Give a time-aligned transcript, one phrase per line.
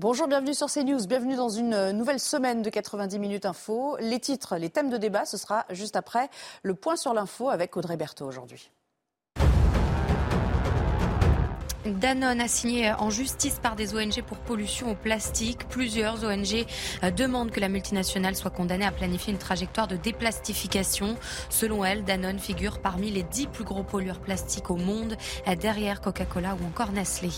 [0.00, 3.96] Bonjour, bienvenue sur CNews, bienvenue dans une euh, nouvelle semaine de 90 minutes info.
[3.98, 6.30] Les titres, les thèmes de débat, ce sera juste après
[6.62, 8.70] le point sur l'info avec Audrey Berthaud aujourd'hui.
[11.86, 15.68] Danone assigné en justice par des ONG pour pollution au plastique.
[15.68, 16.66] Plusieurs ONG
[17.04, 21.16] euh, demandent que la multinationale soit condamnée à planifier une trajectoire de déplastification.
[21.50, 25.16] Selon elle, Danone figure parmi les dix plus gros pollueurs plastiques au monde,
[25.46, 27.30] euh, derrière Coca-Cola ou encore Nestlé.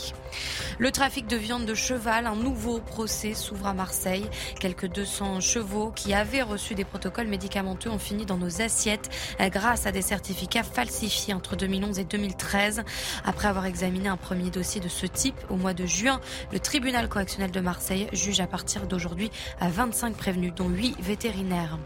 [0.78, 4.24] Le trafic de viande de cheval, un nouveau procès s'ouvre à Marseille.
[4.58, 9.50] Quelques 200 chevaux qui avaient reçu des protocoles médicamenteux ont fini dans nos assiettes euh,
[9.50, 12.84] grâce à des certificats falsifiés entre 2011 et 2013.
[13.26, 16.20] Après avoir examiné un premier dossier de ce type au mois de juin.
[16.52, 19.30] Le tribunal correctionnel de Marseille juge à partir d'aujourd'hui
[19.60, 21.78] à 25 prévenus, dont 8 vétérinaires.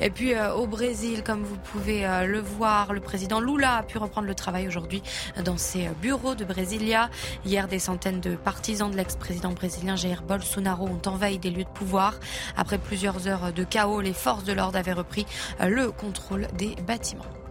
[0.00, 3.82] Et puis euh, au Brésil, comme vous pouvez euh, le voir, le président Lula a
[3.84, 5.02] pu reprendre le travail aujourd'hui
[5.44, 7.10] dans ses bureaux de Brasilia.
[7.44, 11.68] Hier, des centaines de partisans de l'ex-président brésilien Jair Bolsonaro ont envahi des lieux de
[11.68, 12.14] pouvoir.
[12.56, 15.26] Après plusieurs heures de chaos, les forces de l'ordre avaient repris
[15.60, 17.43] euh, le contrôle des bâtiments.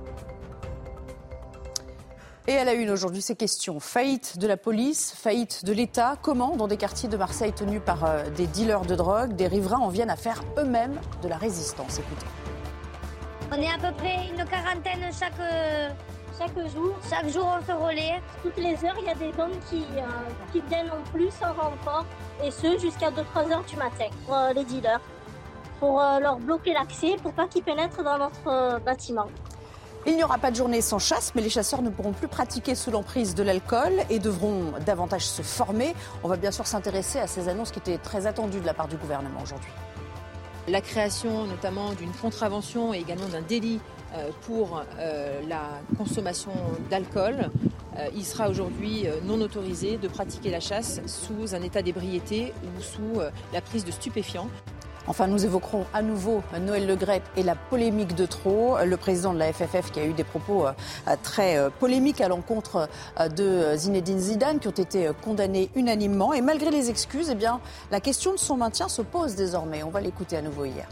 [2.46, 3.80] Et à la une aujourd'hui, ces questions.
[3.80, 6.18] Faillite de la police, faillite de l'État.
[6.22, 9.80] Comment, dans des quartiers de Marseille tenus par euh, des dealers de drogue, des riverains
[9.80, 12.00] en viennent à faire eux-mêmes de la résistance?
[12.00, 12.26] Écoutez.
[13.50, 15.90] On est à peu près une quarantaine chaque, euh,
[16.38, 16.94] chaque jour.
[17.10, 18.22] Chaque jour, on se relaie.
[18.42, 19.32] Toutes les heures, il y a des
[19.70, 20.02] qui, euh,
[20.52, 22.06] qui viennent en plus en renfort,
[22.44, 25.00] et ce jusqu'à 2-3 heures du matin pour les dealers,
[25.80, 29.28] pour leur bloquer l'accès, pour pas qu'ils pénètrent dans notre bâtiment.
[30.06, 32.76] Il n'y aura pas de journée sans chasse, mais les chasseurs ne pourront plus pratiquer
[32.76, 35.96] sous l'emprise de l'alcool et devront davantage se former.
[36.24, 38.90] On va bien sûr s'intéresser à ces annonces qui étaient très attendues de la part
[38.90, 39.72] du gouvernement aujourd'hui.
[40.68, 43.80] La création notamment d'une contravention et également d'un délit
[44.16, 46.52] euh, pour euh, la consommation
[46.90, 47.50] d'alcool.
[47.98, 52.82] Euh, il sera aujourd'hui non autorisé de pratiquer la chasse sous un état d'ébriété ou
[52.82, 53.22] sous
[53.54, 54.50] la prise de stupéfiants.
[55.06, 58.78] Enfin, nous évoquerons à nouveau Noël Legrette et la polémique de trop.
[58.86, 60.72] Le président de la FFF qui a eu des propos euh,
[61.22, 62.88] très euh, polémiques à l'encontre
[63.20, 66.34] euh, de Zinedine Zidane qui ont été condamnés unanimement.
[66.34, 67.60] Et malgré les excuses, eh bien,
[67.92, 69.84] la question de son maintien se pose désormais.
[69.84, 70.88] On va l'écouter à nouveau hier.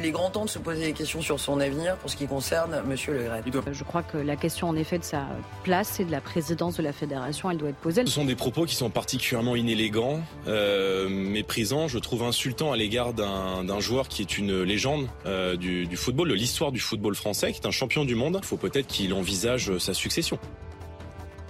[0.00, 2.28] Il est grand temps de se poser des questions sur son avenir pour ce qui
[2.28, 2.96] concerne M.
[3.08, 3.74] Le Gret.
[3.74, 5.26] Je crois que la question en effet de sa
[5.64, 8.06] place et de la présidence de la fédération, elle doit être posée.
[8.06, 13.12] Ce sont des propos qui sont particulièrement inélégants, euh, méprisants, je trouve insultants à l'égard
[13.12, 17.52] d'un joueur qui est une légende euh, du, du football, de l'histoire du football français,
[17.52, 18.38] qui est un champion du monde.
[18.40, 20.38] Il faut peut-être qu'il envisage sa succession.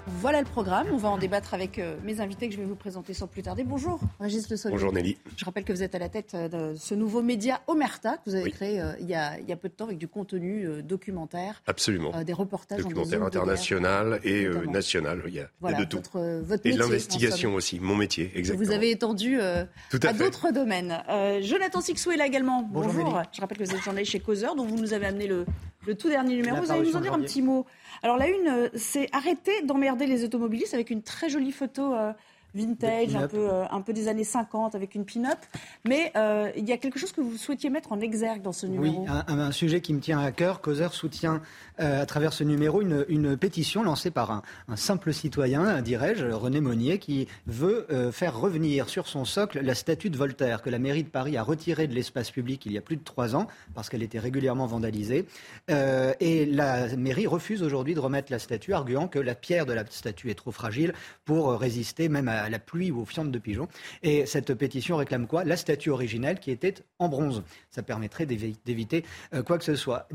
[0.09, 0.89] Voilà le programme.
[0.93, 3.43] On va en débattre avec euh, mes invités que je vais vous présenter sans plus
[3.43, 3.63] tarder.
[3.63, 4.77] Bonjour, Régis Le Soleil.
[4.77, 5.19] Bonjour Nelly.
[5.37, 8.31] Je rappelle que vous êtes à la tête euh, de ce nouveau média Omerta que
[8.31, 11.63] vous avez créé euh, il, y a, peu de temps avec du contenu documentaire.
[11.67, 12.13] Absolument.
[12.23, 15.23] des reportages documentaire international et national.
[15.27, 16.01] Il y a, de tout.
[16.13, 18.67] Votre, et l'investigation aussi, mon métier, exactement.
[18.67, 19.67] Vous avez étendu à,
[20.13, 21.03] d'autres domaines.
[21.43, 22.63] Jonathan Sixou est là également.
[22.63, 23.23] Bonjour.
[23.33, 25.45] je rappelle que vous êtes journaliste chez Causeur, dont vous nous avez amené le,
[25.87, 26.63] le tout dernier numéro.
[26.63, 27.67] Vous allez nous en dire un petit mot.
[28.03, 32.13] Alors la une, c'est arrêter d'emmerder les automobilistes avec une très jolie photo euh,
[32.55, 35.39] vintage, un peu, euh, un peu des années 50 avec une pin-up.
[35.87, 38.67] Mais euh, il y a quelque chose que vous souhaitiez mettre en exergue dans ce
[38.67, 39.03] numéro.
[39.03, 40.61] Oui, un, sujet qui me tient à cœur.
[40.61, 41.41] Causeur soutient
[41.79, 47.29] à travers ce numéro une, pétition lancée par un, simple citoyen, dirais-je, René Monnier, qui
[47.47, 51.37] veut faire revenir sur son socle la statue de Voltaire que la mairie de Paris
[51.37, 54.19] a retirée de l'espace public il y a plus de trois ans parce qu'elle était
[54.19, 55.27] régulièrement vandalisée.
[55.69, 59.85] et la mairie refuse aujourd'hui de remettre la statue, arguant que la pierre de la
[59.87, 60.93] statue est trop fragile
[61.25, 63.69] pour résister même à la pluie ou aux fientes de pigeons.
[64.03, 65.45] Et cette pétition réclame quoi?
[65.45, 67.43] La statue originelle qui était en bronze.
[67.71, 69.05] Ça permettrait d'éviter
[69.35, 70.09] euh, quoi que ce soit.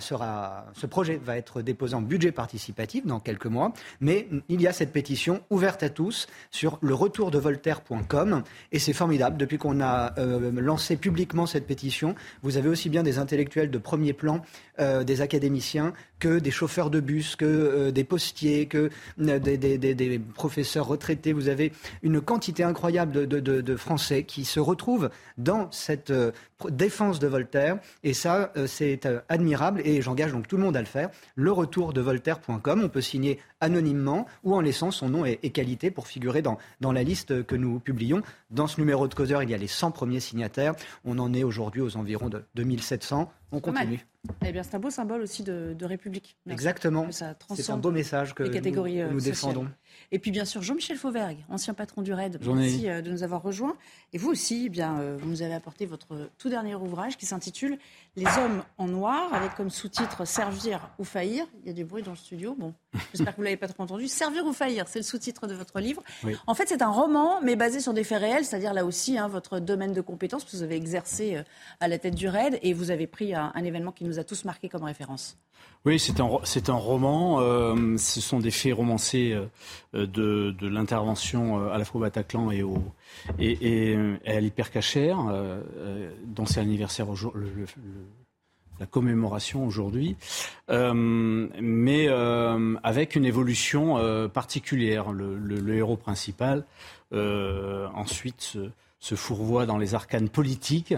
[0.00, 4.66] sera, ce projet va être déposé en budget participatif dans quelques mois, mais il y
[4.66, 9.36] a cette pétition ouverte à tous sur le retour de Voltaire.com et c'est formidable.
[9.36, 13.78] Depuis qu'on a euh, lancé publiquement cette pétition, vous avez aussi bien des intellectuels de
[13.78, 14.42] premier plan,
[14.78, 21.32] euh, des académiciens, que des chauffeurs de bus, que des postiers, que des, professeurs retraités.
[21.32, 21.48] Vous
[22.02, 26.30] une quantité incroyable de, Français qui se retrouvent dans cette euh,
[26.68, 27.78] défense de Voltaire.
[28.04, 29.80] Et ça, euh, c'est euh, admirable.
[29.84, 31.10] Et j'engage donc tout le monde à le faire.
[31.34, 32.82] Le retour de Voltaire.com.
[32.84, 36.92] On peut signer anonymement ou en laissant son nom et, qualité pour figurer dans, dans
[36.92, 38.22] la liste que nous publions.
[38.50, 40.74] Dans ce numéro de causeur, il y a les 100 premiers signataires.
[41.04, 43.30] On en est aujourd'hui aux environs de 2700.
[43.52, 44.06] On continue.
[44.44, 46.36] Eh bien, c'est un beau symbole aussi de, République.
[46.48, 47.06] Exactement.
[47.10, 49.68] C'est un beau message que nous, nous défendons.
[50.10, 53.76] Et puis bien sûr Jean-Michel Fauvergue, ancien patron du RAID, merci de nous avoir rejoints.
[54.12, 57.78] Et vous aussi, eh bien, vous nous avez apporté votre tout dernier ouvrage qui s'intitule
[58.16, 61.46] Les hommes en noir, avec comme sous-titre Servir ou faillir.
[61.62, 62.54] Il y a du bruit dans le studio.
[62.58, 62.74] Bon,
[63.12, 64.08] j'espère que vous l'avez pas trop entendu.
[64.08, 66.02] Servir ou faillir, c'est le sous-titre de votre livre.
[66.46, 69.28] En fait, c'est un roman, mais basé sur des faits réels, c'est-à-dire là aussi hein,
[69.28, 71.42] votre domaine de compétences, que vous avez exercé euh,
[71.80, 74.44] à la tête du RAID, et vous avez pris un, événement qui nous a tous
[74.44, 75.36] marqués comme référence.
[75.84, 77.40] Oui, c'est un, un roman.
[77.40, 82.50] Euh, ce sont des faits romancés euh, de, de l'intervention à la fois au Bataclan
[82.50, 82.78] et, au,
[83.38, 83.96] et,
[84.26, 85.18] à l'hypercachère,
[86.24, 87.66] dont c'est l'anniversaire au jour, le,
[88.82, 90.16] la commémoration aujourd'hui,
[90.70, 95.12] euh, mais euh, avec une évolution euh, particulière.
[95.12, 96.64] Le, héros principal
[97.94, 98.56] ensuite
[99.02, 100.94] se, fourvoie dans les arcanes politiques.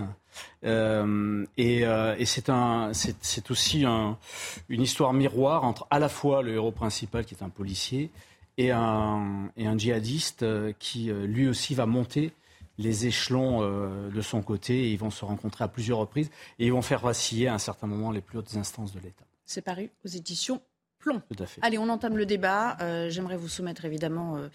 [0.62, 1.84] et,
[2.24, 7.34] c'est un, c'est aussi une histoire miroir entre à la fois le héros principal qui
[7.34, 8.10] est un policier
[8.58, 10.44] et un, et un djihadiste
[10.78, 12.32] qui lui aussi va monter
[12.78, 16.66] les échelons euh, de son côté et ils vont se rencontrer à plusieurs reprises et
[16.66, 19.24] ils vont faire vaciller à un certain moment les plus hautes instances de l'État.
[19.44, 20.60] C'est paru aux éditions
[21.04, 21.20] Plomb.
[21.28, 21.60] Tout à fait.
[21.62, 22.78] Allez, on entame le débat.
[22.80, 24.48] Euh, j'aimerais vous soumettre évidemment euh,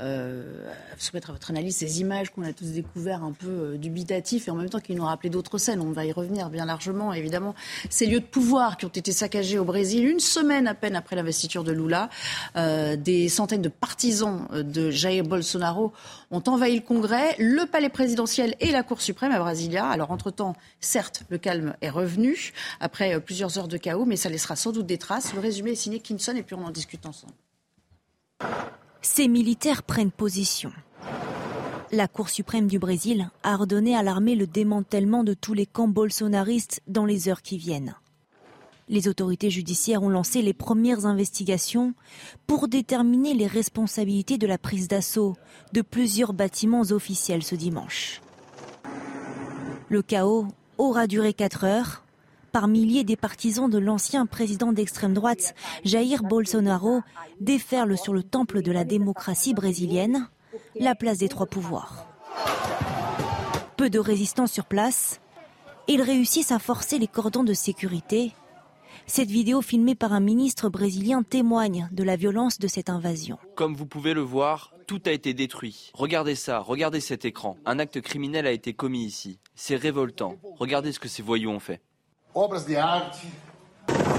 [0.00, 0.66] euh,
[0.98, 4.56] soumettre à votre analyse ces images qu'on a tous découvertes un peu dubitatifs et en
[4.56, 5.80] même temps qui nous rappelaient d'autres scènes.
[5.80, 7.54] On va y revenir bien largement, évidemment.
[7.88, 11.14] Ces lieux de pouvoir qui ont été saccagés au Brésil une semaine à peine après
[11.14, 12.10] l'investiture de Lula.
[12.56, 15.92] Des centaines de partisans de Jair Bolsonaro
[16.32, 19.86] ont envahi le Congrès, le palais présidentiel et la Cour suprême à Brasilia.
[19.86, 24.56] Alors, entre-temps, certes, le calme est revenu après plusieurs heures de chaos, mais ça laissera
[24.56, 25.32] sans doute des traces.
[25.34, 27.34] Le résumé est signé Kinson et puis on en discute ensemble
[29.02, 30.72] ces militaires prennent position.
[31.90, 35.88] La Cour suprême du Brésil a ordonné à l'armée le démantèlement de tous les camps
[35.88, 37.94] bolsonaristes dans les heures qui viennent.
[38.88, 41.94] Les autorités judiciaires ont lancé les premières investigations
[42.46, 45.36] pour déterminer les responsabilités de la prise d'assaut
[45.72, 48.20] de plusieurs bâtiments officiels ce dimanche.
[49.88, 50.46] Le chaos
[50.78, 52.02] aura duré quatre heures
[52.52, 55.54] par milliers des partisans de l'ancien président d'extrême droite,
[55.84, 57.00] Jair Bolsonaro,
[57.40, 60.28] déferlent sur le temple de la démocratie brésilienne,
[60.78, 62.06] la place des trois pouvoirs.
[63.76, 65.20] Peu de résistants sur place,
[65.88, 68.32] ils réussissent à forcer les cordons de sécurité.
[69.06, 73.38] Cette vidéo filmée par un ministre brésilien témoigne de la violence de cette invasion.
[73.54, 75.90] Comme vous pouvez le voir, tout a été détruit.
[75.94, 77.56] Regardez ça, regardez cet écran.
[77.64, 79.38] Un acte criminel a été commis ici.
[79.54, 80.36] C'est révoltant.
[80.58, 81.80] Regardez ce que ces voyous ont fait.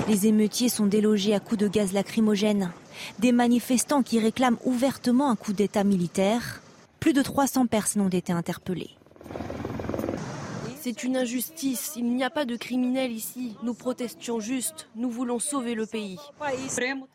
[0.08, 2.72] Les émeutiers sont délogés à coups de gaz lacrymogène.
[3.20, 6.62] Des manifestants qui réclament ouvertement un coup d'État militaire.
[7.00, 8.92] Plus de 300 personnes ont été interpellées.
[10.84, 11.94] C'est une injustice.
[11.96, 13.56] Il n'y a pas de criminels ici.
[13.64, 14.90] Nous protestions juste.
[14.98, 16.18] Nous voulons sauver le pays.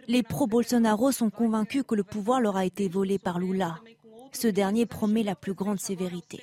[0.06, 3.78] Les pro-Bolsonaro sont convaincus que le pouvoir leur a été volé par Lula.
[4.32, 6.42] Ce dernier promet la plus grande sévérité.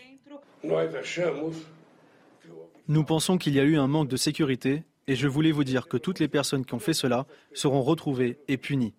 [2.88, 5.88] Nous pensons qu'il y a eu un manque de sécurité et je voulais vous dire
[5.88, 7.26] que toutes les personnes qui ont fait cela
[7.56, 8.94] seront retrouvées et punies.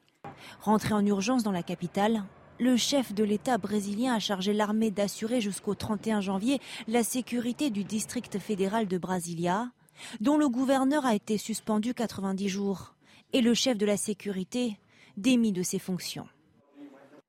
[0.63, 2.25] Rentré en urgence dans la capitale,
[2.59, 7.85] le chef de l'État brésilien a chargé l'armée d'assurer jusqu'au 31 janvier la sécurité du
[7.85, 9.71] district fédéral de Brasilia,
[10.21, 12.95] dont le gouverneur a été suspendu 90 jours,
[13.33, 14.79] et le chef de la sécurité
[15.17, 16.27] démis de ses fonctions.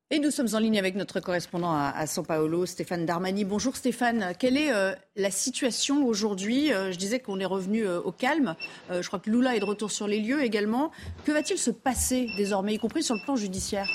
[0.09, 3.43] Et nous sommes en ligne avec notre correspondant à, São Paulo, Stéphane Darmani.
[3.43, 6.71] Bonjour Stéphane, quelle est euh, la situation aujourd'hui?
[6.71, 8.55] Euh, Je disais qu'on est revenu euh, au calme.
[8.89, 10.91] je crois que Lula est de retour sur les lieux également.
[11.25, 13.89] Que va-t-il se passer désormais, y compris sur le plan judiciaire?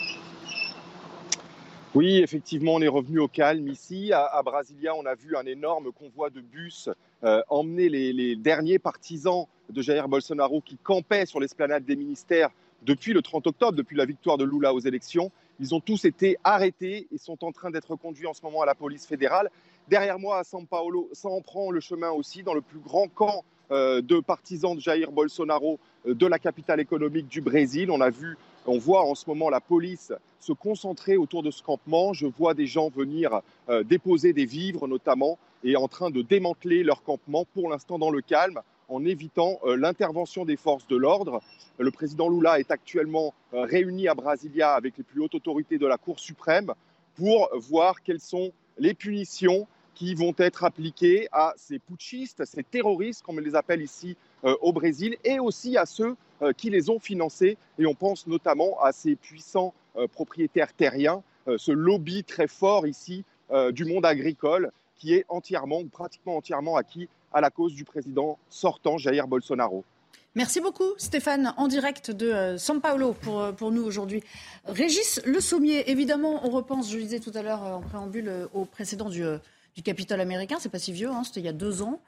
[1.94, 4.12] Oui, effectivement, on est revenu au calme ici.
[4.12, 6.88] À, Brasilia, on a vu un énorme convoi de bus
[7.48, 12.50] emmener les, les, derniers partisans de Jair Bolsonaro qui campaient sur l'esplanade des ministères
[12.84, 15.30] depuis le 30 octobre, depuis la victoire de Lula aux élections.
[15.60, 18.66] Ils ont tous été arrêtés et sont en train d'être conduits en ce moment à
[18.66, 19.50] la police fédérale.
[19.88, 23.08] Derrière moi, à São Paulo, ça en prend le chemin aussi dans le plus grand
[23.08, 27.90] camp euh, de partisans de Jair Bolsonaro euh, de la capitale économique du Brésil.
[27.90, 31.62] On a vu, on voit en ce moment la police se concentrer autour de ce
[31.62, 32.12] campement.
[32.12, 36.82] Je vois des gens venir euh, déposer des vivres notamment et en train de démanteler
[36.82, 41.40] leur campement pour l'instant dans le calme en évitant l'intervention des forces de l'ordre.
[41.78, 45.86] Le président Lula est actuellement euh, réuni à Brasilia avec les plus hautes autorités de
[45.86, 46.72] la Cour suprême
[47.14, 53.22] pour voir quelles sont les punitions qui vont être appliquées à ces putschistes, ces terroristes,
[53.22, 56.90] comme on les appelle ici euh, au Brésil, et aussi à ceux euh, qui les
[56.90, 57.56] ont financés.
[57.78, 59.74] Et on pense notamment à ces puissants
[60.12, 61.22] propriétaires terriens,
[61.56, 63.24] ce lobby très fort ici
[63.72, 68.98] du monde agricole qui est entièrement pratiquement entièrement acquis à la cause du président sortant
[68.98, 69.84] Jair Bolsonaro.
[70.34, 74.22] Merci beaucoup Stéphane, en direct de euh, São Paulo pour, euh, pour nous aujourd'hui.
[74.64, 78.64] Régis Le Sommier, évidemment, on repense, je le disais tout à l'heure en préambule, au
[78.64, 79.24] précédent du,
[79.74, 82.00] du Capitole américain, c'est pas si vieux, hein, c'était il y a deux ans.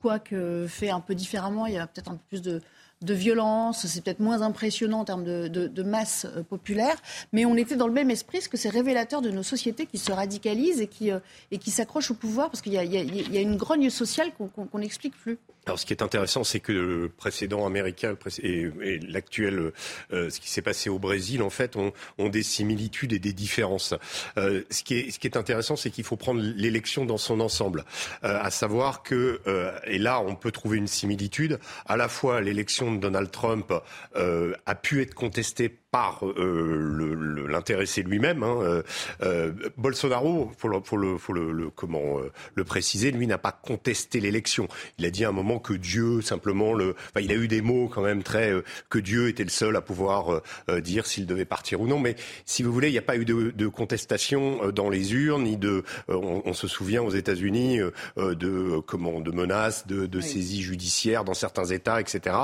[0.00, 2.60] Quoique fait un peu différemment, il y a peut-être un peu plus de,
[3.02, 6.96] de violence, c'est peut-être moins impressionnant en termes de, masse euh, populaire,
[7.32, 9.96] mais on était dans le même esprit, parce que c'est révélateur de nos sociétés qui
[9.96, 11.18] se radicalisent et qui, euh,
[11.50, 15.38] et qui s'accrochent au pouvoir, parce qu'il y, a une grogne sociale qu'on n'explique plus.
[15.66, 19.72] Alors, ce qui est intéressant, c'est que le précédent américain et, l'actuel,
[20.12, 21.92] euh, ce qui s'est passé au Brésil, en fait, ont,
[22.30, 23.94] des similitudes et des différences.
[24.36, 27.84] ce, qui est, ce qui est intéressant, c'est qu'il faut prendre l'élection dans son ensemble,
[28.22, 29.40] à savoir que,
[29.86, 33.72] et là, on peut trouver une similitude, à la fois l'élection Donald Trump
[34.16, 38.42] euh, a pu être contesté par euh, l'intéressé lui-même.
[38.42, 38.82] Hein, euh,
[39.22, 42.18] euh, Bolsonaro, faut le, faut le, faut le, comment
[42.54, 44.68] le préciser, lui n'a pas contesté l'élection.
[44.98, 47.60] Il a dit à un moment que Dieu simplement le, enfin, il a eu des
[47.60, 48.52] mots quand même très
[48.88, 50.42] que Dieu était le seul à pouvoir
[50.82, 51.98] dire s'il devait partir ou non.
[51.98, 55.44] Mais si vous voulez, il n'y a pas eu de, de contestation dans les urnes,
[55.44, 57.80] ni de, on, se souvient aux États-Unis
[58.16, 62.36] de comment, de menaces, de, de saisies judiciaires dans certains États, etc.,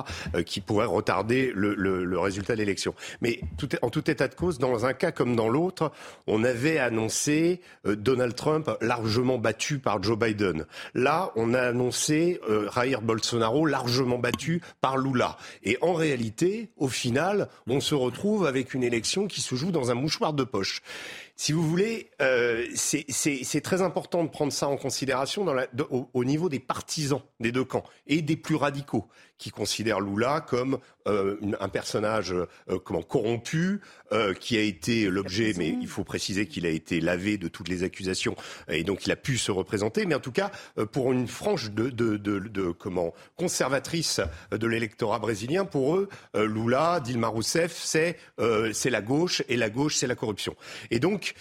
[0.44, 2.94] qui pourraient retarder le, le, le résultat de l'élection.
[3.20, 3.35] Mais
[3.82, 5.92] en tout état de cause, dans un cas comme dans l'autre,
[6.26, 10.66] on avait annoncé euh, Donald Trump largement battu par Joe Biden.
[10.94, 12.68] Là, on a annoncé euh,
[13.02, 15.36] Bolsonaro largement battu par Lula.
[15.62, 19.90] Et en réalité, au final, on se retrouve avec une élection qui se joue dans
[19.90, 20.82] un mouchoir de poche
[21.38, 25.46] si vous voulez, euh, c'est très important de prendre ça en considération
[25.90, 29.06] au, niveau des partisans des deux camps et des plus radicaux
[29.38, 33.80] qui considèrent Lula comme euh, un personnage euh, comment corrompu,
[34.12, 37.68] euh, qui a été l'objet, mais il faut préciser qu'il a été lavé de toutes
[37.68, 38.34] les accusations
[38.68, 40.06] et donc il a pu se représenter.
[40.06, 40.50] Mais en tout cas,
[40.92, 47.00] pour une frange de, de, de, de comment conservatrice de l'électorat brésilien, pour eux, Lula,
[47.00, 48.16] Dilma Rousseff, c'est
[48.72, 50.56] c'est la gauche et la gauche, c'est la corruption.
[50.90, 51.34] Et donc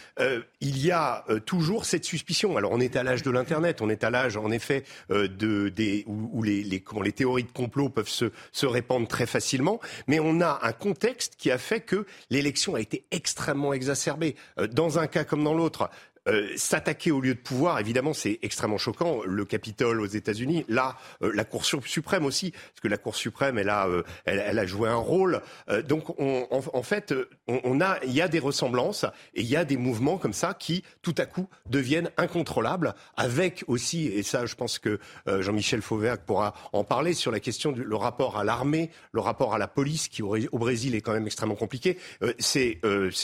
[0.62, 2.58] il y a toujours cette suspicion.
[2.58, 6.04] Alors on est à l'âge de l'Internet, on est à l'âge en effet de, des,
[6.08, 10.20] où, les, les, comment, les théories de complot peuvent se, se répandre très facilement, mais
[10.20, 14.36] on a un contexte qui a fait que l'élection a été extrêmement exacerbée.
[14.72, 15.89] dans un cas comme dans l'autre,
[16.27, 19.22] euh, s'attaquer au lieu de pouvoir, évidemment, c'est extrêmement choquant.
[19.25, 23.60] Le Capitole aux États-Unis, là, euh, la Cour suprême aussi, parce que la Cour suprême,
[23.60, 25.41] elle a, euh, elle, a joué un rôle.
[25.88, 27.13] donc, on, en, fait,
[27.48, 30.53] on, a, il y a des ressemblances et il y a des mouvements comme ça
[30.53, 36.22] qui, tout à coup, deviennent incontrôlables, avec aussi, et ça, je pense que Jean-Michel Fauvergue
[36.25, 39.67] pourra en parler sur la question du le rapport à l'armée, le rapport à la
[39.67, 41.98] police, qui au, Brésil est quand même extrêmement compliqué.
[42.39, 42.79] c'est,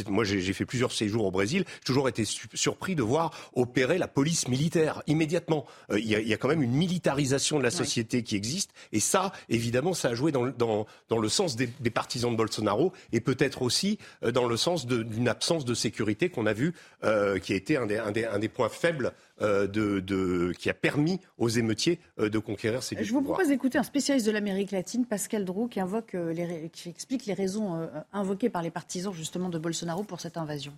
[0.07, 4.47] moi, j'ai fait plusieurs séjours au Brésil, toujours été surpris de voir opérer la police
[4.47, 5.65] militaire immédiatement.
[5.91, 8.71] Euh, il y, a quand même une militarisation de la société qui existe.
[8.91, 12.93] Et ça, évidemment, ça a joué dans, dans, dans le sens des, partisans de Bolsonaro
[13.11, 17.39] et peut-être aussi euh, dans le sens d'une absence de sécurité qu'on a vu, euh,
[17.39, 20.73] qui a été un des, un des, un des points faibles de, de, qui a
[20.75, 25.03] permis aux émeutiers de conquérir ces Je vous propose d'écouter un spécialiste de l'Amérique latine,
[25.03, 29.57] Pascal Drou, qui, invoque les, qui explique les raisons invoquées par les partisans justement de
[29.57, 30.73] Bolsonaro pour cette invasion.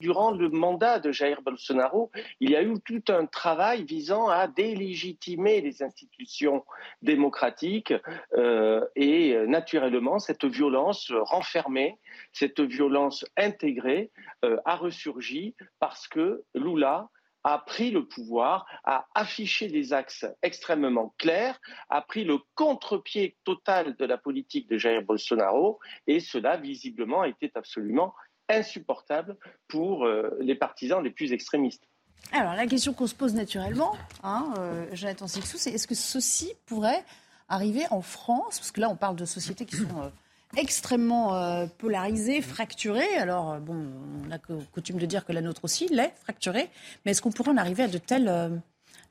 [0.00, 2.10] Durant le mandat de Jair Bolsonaro,
[2.40, 6.64] il y a eu tout un travail visant à délégitimer les institutions
[7.02, 7.94] démocratiques
[8.36, 11.98] euh, et euh, naturellement cette violence renfermée,
[12.32, 14.10] cette violence intégrée
[14.44, 17.08] euh, a ressurgi parce que Lula
[17.44, 21.60] a pris le pouvoir, a affiché des axes extrêmement clairs,
[21.90, 27.52] a pris le contre-pied total de la politique de Jair Bolsonaro et cela visiblement était
[27.54, 28.14] absolument
[28.48, 29.36] insupportable
[29.68, 31.88] pour euh, les partisans les plus extrémistes.
[32.32, 36.52] Alors la question qu'on se pose naturellement, hein, euh, Jonathan Sixou, c'est est-ce que ceci
[36.66, 37.04] pourrait
[37.48, 38.58] arriver en France?
[38.58, 40.08] Parce que là, on parle de sociétés qui sont euh,
[40.56, 43.16] extrêmement polarisées, fracturées.
[43.18, 43.86] Alors, bon,
[44.26, 46.70] on a coutume de dire que la nôtre aussi l'est, fracturée.
[47.04, 48.62] Mais est-ce qu'on pourrait en arriver à de telles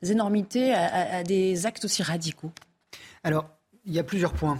[0.02, 2.50] énormités, à, à, des actes aussi radicaux?
[3.22, 3.46] Alors,
[3.84, 4.58] il y a plusieurs points.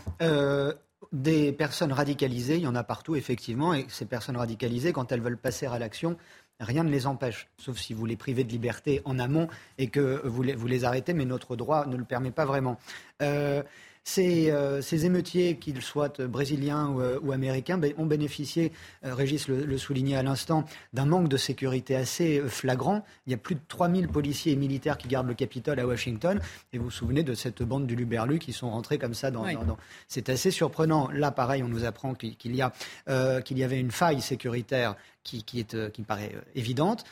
[1.12, 5.20] Des personnes radicalisées, il y en a partout, effectivement, et ces personnes radicalisées, quand elles
[5.20, 6.16] veulent passer à l'action,
[6.60, 10.20] rien ne les empêche, sauf si vous les privez de liberté en amont et que
[10.24, 12.78] vous les, arrêtez, mais notre droit ne le permet pas vraiment.
[13.22, 13.62] Euh,
[14.18, 18.72] euh, ces, émeutiers, qu'ils soient brésiliens ou, euh, américains, ben, ont bénéficié,
[19.04, 23.04] euh, Régis le, soulignait à l'instant, d'un manque de sécurité assez flagrant.
[23.26, 26.40] Il y a plus de 3000 policiers et militaires qui gardent le Capitole à Washington.
[26.72, 29.44] Et vous vous souvenez de cette bande du Luberlu qui sont rentrés comme ça dans...
[30.08, 31.10] C'est assez surprenant.
[31.10, 32.72] Là, pareil, on nous apprend qu'il y, a,
[33.42, 37.04] qu'il y avait une faille sécuritaire qui, est, qui paraît évidente.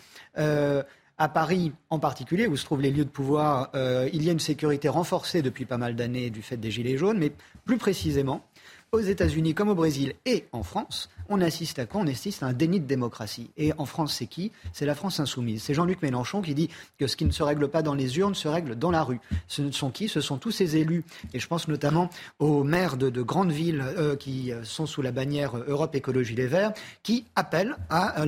[1.19, 4.33] À Paris en particulier, où se trouvent les lieux de pouvoir, euh, il y a
[4.33, 7.33] une sécurité renforcée depuis pas mal d'années du fait des Gilets jaunes, mais
[7.65, 8.45] plus précisément,
[8.95, 12.03] aux États-Unis comme au Brésil et en France, on assiste à quoi?
[12.03, 13.51] On assiste à un déni de démocratie.
[13.57, 14.53] Et en France, c'est qui?
[14.75, 15.63] C'est la France insoumise.
[15.63, 18.35] C'est Jean-Luc Mélenchon qui dit que ce qui ne se règle pas dans les urnes
[18.35, 19.19] se règle dans la rue.
[19.49, 20.09] Ce sont qui?
[20.09, 21.05] Ce sont tous ces élus.
[21.33, 25.11] Et je pense notamment aux maires de, grandes villes euh, qui euh, sont sous la
[25.11, 28.27] bannière Europe Écologie Les Verts, qui appellent à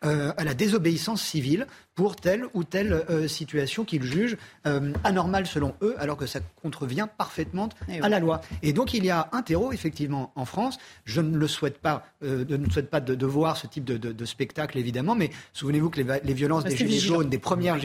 [0.00, 4.36] la désobéissance civile pour telle ou telle euh, situation qu'ils jugent
[4.66, 8.42] euh, anormale selon eux, alors que ça contrevient parfaitement eh à la loi.
[8.62, 10.78] Et donc il y a un terreau, effectivement, en France.
[11.04, 14.78] Je ne le souhaite pas, euh, ne souhaite pas de, voir ce type de, spectacle,
[14.78, 17.78] évidemment, mais souvenez-vous que les, violences des Gilets jaunes, des premières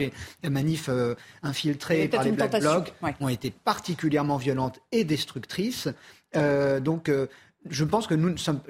[0.48, 0.90] manifs
[1.42, 5.88] infiltrées par les Black Blocs, ont été particulièrement violentes et destructrices.
[6.34, 7.10] donc
[7.70, 8.60] je pense que nous ne sommes...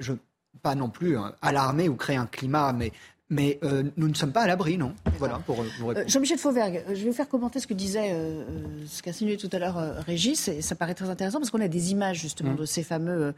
[0.61, 2.93] pas non plus alarmés ou créer un climat, mais
[3.33, 6.07] mais euh, nous ne sommes pas à l'abri, non Voilà, pour euh, vous répondre.
[6.07, 8.43] Jean-Michel Fauvergue, je vais vous faire commenter ce que disait, euh,
[8.87, 11.67] ce qu'a signalé tout à l'heure Régis, et ça paraît très intéressant parce qu'on a
[11.67, 12.57] des images justement mmh.
[12.57, 13.33] de ces fameux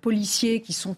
[0.00, 0.96] policiers qui sont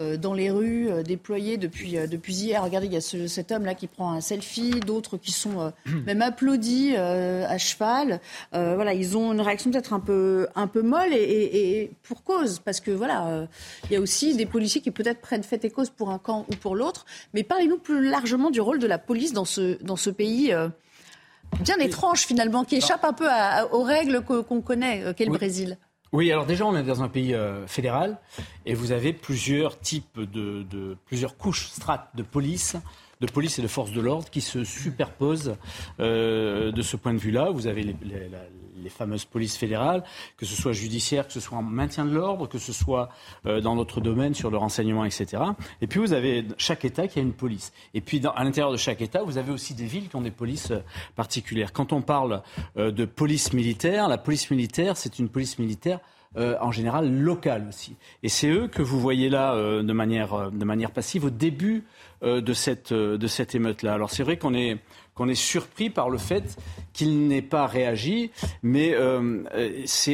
[0.00, 2.62] dans les rues, déployés depuis, depuis hier.
[2.62, 5.98] Regardez, il y a cet homme-là qui prend un selfie, d'autres qui sont mmh.
[6.06, 8.20] même applaudis à cheval.
[8.52, 12.60] voilà, ils ont une réaction peut-être un peu, un peu molle et, et, pour cause,
[12.60, 13.46] parce que voilà,
[13.84, 16.46] il y a aussi des policiers qui peut-être prennent fait et cause pour un camp
[16.50, 19.96] ou pour l'autre, mais parlez-nous plus largement du rôle de la police dans ce, dans
[19.96, 20.68] ce pays euh,
[21.60, 23.26] bien étrange finalement, qui échappe un peu
[23.72, 25.76] aux règles qu'on connaît, euh, qu'est le Brésil.
[26.12, 28.18] Oui, alors déjà, on est dans un pays euh, fédéral
[28.64, 32.76] et vous avez plusieurs types de, plusieurs couches, strates de police
[33.20, 35.56] de police et de forces de l'ordre qui se superposent
[35.98, 37.50] de ce point de vue-là.
[37.50, 38.30] Vous avez les, les
[38.88, 40.02] fameuses polices fédérales,
[40.36, 43.08] que ce soit judiciaire, que ce soit en maintien de l'ordre, que ce soit
[43.46, 45.42] euh, dans notre domaine sur le renseignement, etc.
[45.80, 47.72] Et puis vous avez chaque État qui a une police.
[47.94, 50.30] Et puis à l'intérieur de chaque État, vous avez aussi des villes qui ont des
[50.30, 50.80] polices euh,
[51.16, 51.72] particulières.
[51.72, 52.42] Quand on parle
[52.76, 56.00] euh, de police militaire, la police militaire, c'est une police militaire
[56.60, 57.96] en général locale aussi.
[58.22, 61.84] Et c'est eux que vous voyez là de, manière, de manière passive au début
[62.22, 63.94] de cette, de cette émeute-là.
[63.94, 64.78] Alors c'est vrai qu'on est
[65.18, 66.56] qu'on est surpris par le fait
[66.92, 68.30] qu'il n'ait pas réagi,
[68.62, 69.42] mais euh,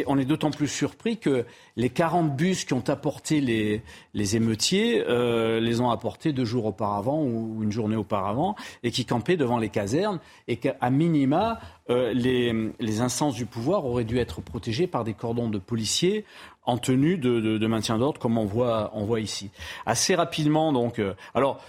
[0.07, 1.45] on est d'autant plus surpris que
[1.77, 3.83] les 40 bus qui ont apporté les,
[4.15, 9.05] les émeutiers euh, les ont apportés deux jours auparavant ou une journée auparavant et qui
[9.05, 14.19] campaient devant les casernes et qu'à minima, euh, les, les, instances du pouvoir auraient dû
[14.19, 16.25] être protégées par des cordons de policiers
[16.65, 19.51] en tenue de, de, maintien d'ordre comme on voit, on voit ici.
[19.85, 20.99] Assez rapidement, donc,
[21.35, 21.61] alors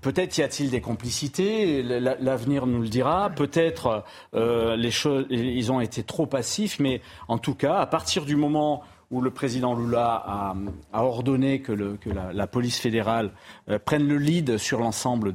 [0.00, 3.30] Peut-être y a-t-il des complicités, l'avenir nous le dira.
[3.30, 8.24] Peut-être euh, les choses, ils ont été trop passifs, mais en tout cas, à partir
[8.24, 10.56] du moment où le président Lula
[10.92, 13.30] a, ordonné que, la, police fédérale
[13.68, 15.32] euh, prenne le lead sur l'ensemble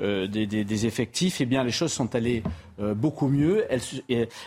[0.00, 2.44] euh, des, effectifs, eh bien les choses sont allées
[2.80, 3.66] euh, beaucoup mieux.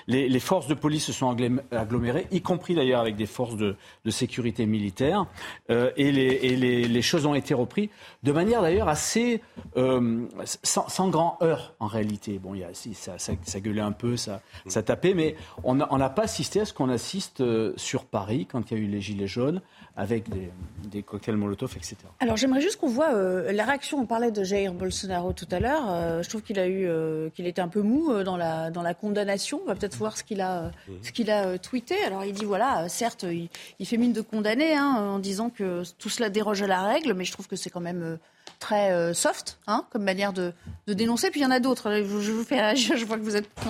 [0.07, 1.35] les, forces de police se sont
[1.71, 3.75] agglomérées, y compris d'ailleurs avec des forces de,
[4.09, 5.25] sécurité militaire,
[5.69, 7.89] euh, et, les, choses ont été reprises
[8.23, 9.41] de manière d'ailleurs assez
[9.77, 10.25] euh,
[10.63, 12.39] sans, grand heurt en réalité.
[12.39, 16.65] Bon, a, ça, gueulait un peu, ça, ça tapait, mais on n'a pas assisté à
[16.65, 17.43] ce qu'on assiste
[17.77, 19.61] sur Paris quand il y a eu les gilets jaunes
[19.97, 21.97] avec des, cocktails Molotov, etc.
[22.19, 23.99] Alors j'aimerais juste qu'on voit euh, la réaction.
[23.99, 25.89] On parlait de Jair Bolsonaro tout à l'heure.
[25.89, 28.81] Euh, je trouve qu'il a eu, euh, qu'il était un peu mou dans la dans
[28.81, 29.61] la condamnation.
[29.63, 31.95] On va peut-être voir ce qu'il a ce qu'il a tweeté.
[32.05, 36.09] Alors il dit voilà, certes, il, fait mine de condamner hein, en disant que tout
[36.09, 38.17] cela déroge à la règle, mais je trouve que c'est quand même
[38.59, 40.53] très euh, soft hein, comme manière de,
[40.87, 41.29] dénoncer.
[41.29, 41.91] Puis il y en a d'autres.
[42.03, 43.69] Je, vous fais Je vois que vous êtes prêts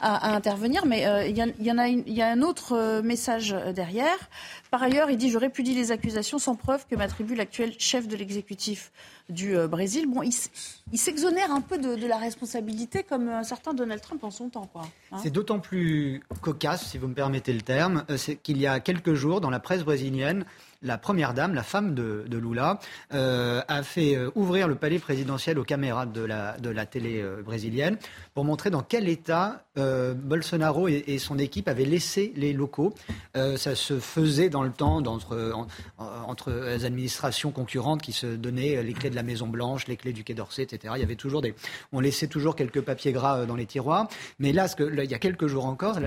[0.00, 4.18] à, intervenir, mais euh, il, y a un autre euh, message derrière.
[4.70, 8.16] Par ailleurs, il dit je répudie les accusations sans preuve que m'attribue l'actuel chef de
[8.16, 8.92] l'exécutif
[9.30, 10.06] du Brésil.
[10.06, 14.48] Bon, il, s'exonère un peu de, la responsabilité, comme un certain Donald Trump en son
[14.48, 14.70] temps.
[14.74, 15.18] Hein.
[15.22, 18.04] c'est d'autant plus cocasse, si vous me permettez le terme,
[18.42, 20.44] qu'il y a quelques jours, dans la presse brésilienne,
[20.82, 22.78] la première dame, la femme de, Lula,
[23.12, 27.98] euh, a fait euh, ouvrir le palais présidentiel aux caméras de la, télé euh, brésilienne
[28.34, 32.92] pour montrer dans quel état Bolsonaro et, son équipe avaient laissé les locaux.
[33.34, 39.10] ça se faisait dans le temps entre, les administrations concurrentes qui se donnaient les clés
[39.10, 40.94] de la Maison Blanche, les clés du Quai d'Orsay, etc.
[40.96, 41.54] Il y avait toujours des,
[41.92, 44.08] on laissait toujours quelques papiers gras dans les tiroirs.
[44.40, 46.00] Mais là, ce que, il y a quelques jours encore,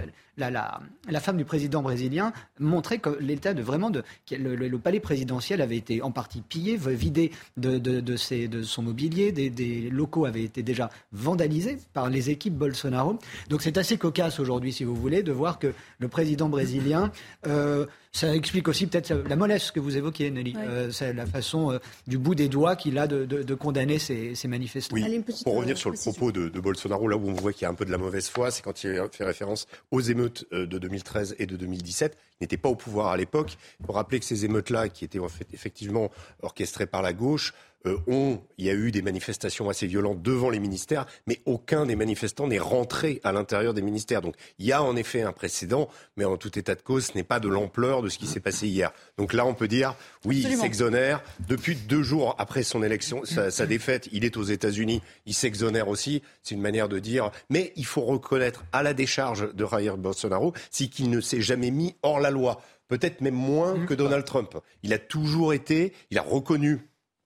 [0.49, 3.91] la, femme du président brésilien montrait que l'état de vraiment
[4.31, 8.15] le, palais présidentiel avait été en partie pillé, vidé de
[8.63, 13.19] son mobilier, des, locaux avaient été déjà vandalisés par les équipes Bolsonaro.
[13.49, 17.11] Donc c'est assez cocasse aujourd'hui, si vous voulez, de voir que le président brésilien
[17.47, 20.55] euh, Ça explique aussi peut-être la mollesse que vous évoquiez, Nelly.
[20.91, 24.95] c'est la façon du bout des doigts qu'il a de, condamner ces, manifestants.
[24.95, 25.23] Oui.
[25.43, 27.69] Pour revenir sur le propos de, de, Bolsonaro, là où on voit qu'il y a
[27.69, 31.35] un peu de la mauvaise foi, c'est quand il fait référence aux émeutes de 2013
[31.39, 33.57] et de 2017 n'était pas au pouvoir à l'époque.
[33.79, 35.19] Il faut rappeler que ces émeutes-là, qui étaient
[35.53, 36.09] effectivement
[36.41, 37.53] orchestrées par la gauche,
[37.87, 41.87] euh, ont, il y a eu des manifestations assez violentes devant les ministères, mais aucun
[41.87, 44.21] des manifestants n'est rentré à l'intérieur des ministères.
[44.21, 47.13] Donc il y a en effet un précédent, mais en tout état de cause, ce
[47.15, 48.91] n'est pas de l'ampleur de ce qui s'est passé hier.
[49.17, 51.23] Donc là, on peut dire, oui, il s'exonère.
[51.47, 55.87] Depuis deux jours après son élection, sa, sa défaite, il est aux États-Unis, il s'exonère
[55.87, 56.21] aussi.
[56.43, 60.53] C'est une manière de dire, mais il faut reconnaître à la décharge de Jair Bolsonaro,
[60.69, 63.85] c'est qu'il ne s'est jamais mis hors la loi peut-être même moins mmh.
[63.85, 64.57] que Donald Trump.
[64.83, 66.79] Il a toujours été, il a reconnu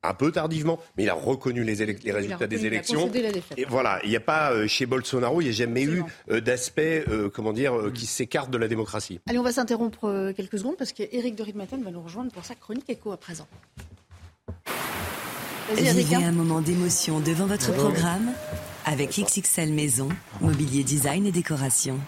[0.04, 1.74] un peu tardivement, mais il a reconnu les,
[2.12, 3.12] résultats des élections.
[3.58, 6.40] Et voilà, il n'y a pas euh, chez Bolsonaro, il n'y a jamais eu euh,
[6.40, 9.20] d'aspect, euh, comment dire, qui s'écarte de la démocratie.
[9.28, 12.56] Allez, on va s'interrompre quelques secondes parce qu'Éric de Ritmaten va nous rejoindre pour sa
[12.56, 13.48] chronique écho à présent.
[15.76, 18.32] Vivez un moment d'émotion devant votre programme
[18.86, 22.00] avec XXL Maison, mobilier design et décoration.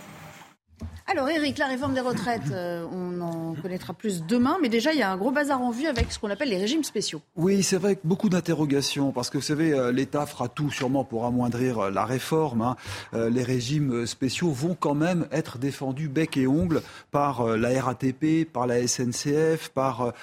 [1.09, 4.99] Alors Eric, la réforme des retraites, euh, on en connaîtra plus demain, mais déjà il
[4.99, 7.21] y a un gros bazar en vue avec ce qu'on appelle les régimes spéciaux.
[7.37, 11.23] Oui, c'est vrai, beaucoup d'interrogations, parce que vous savez, euh, l'État fera tout sûrement pour
[11.23, 12.61] amoindrir euh, la réforme.
[12.61, 12.75] Hein.
[13.13, 18.67] les régimes spéciaux vont quand même être défendus bec et ongle par la RATP, par
[18.67, 20.13] la SNCF, par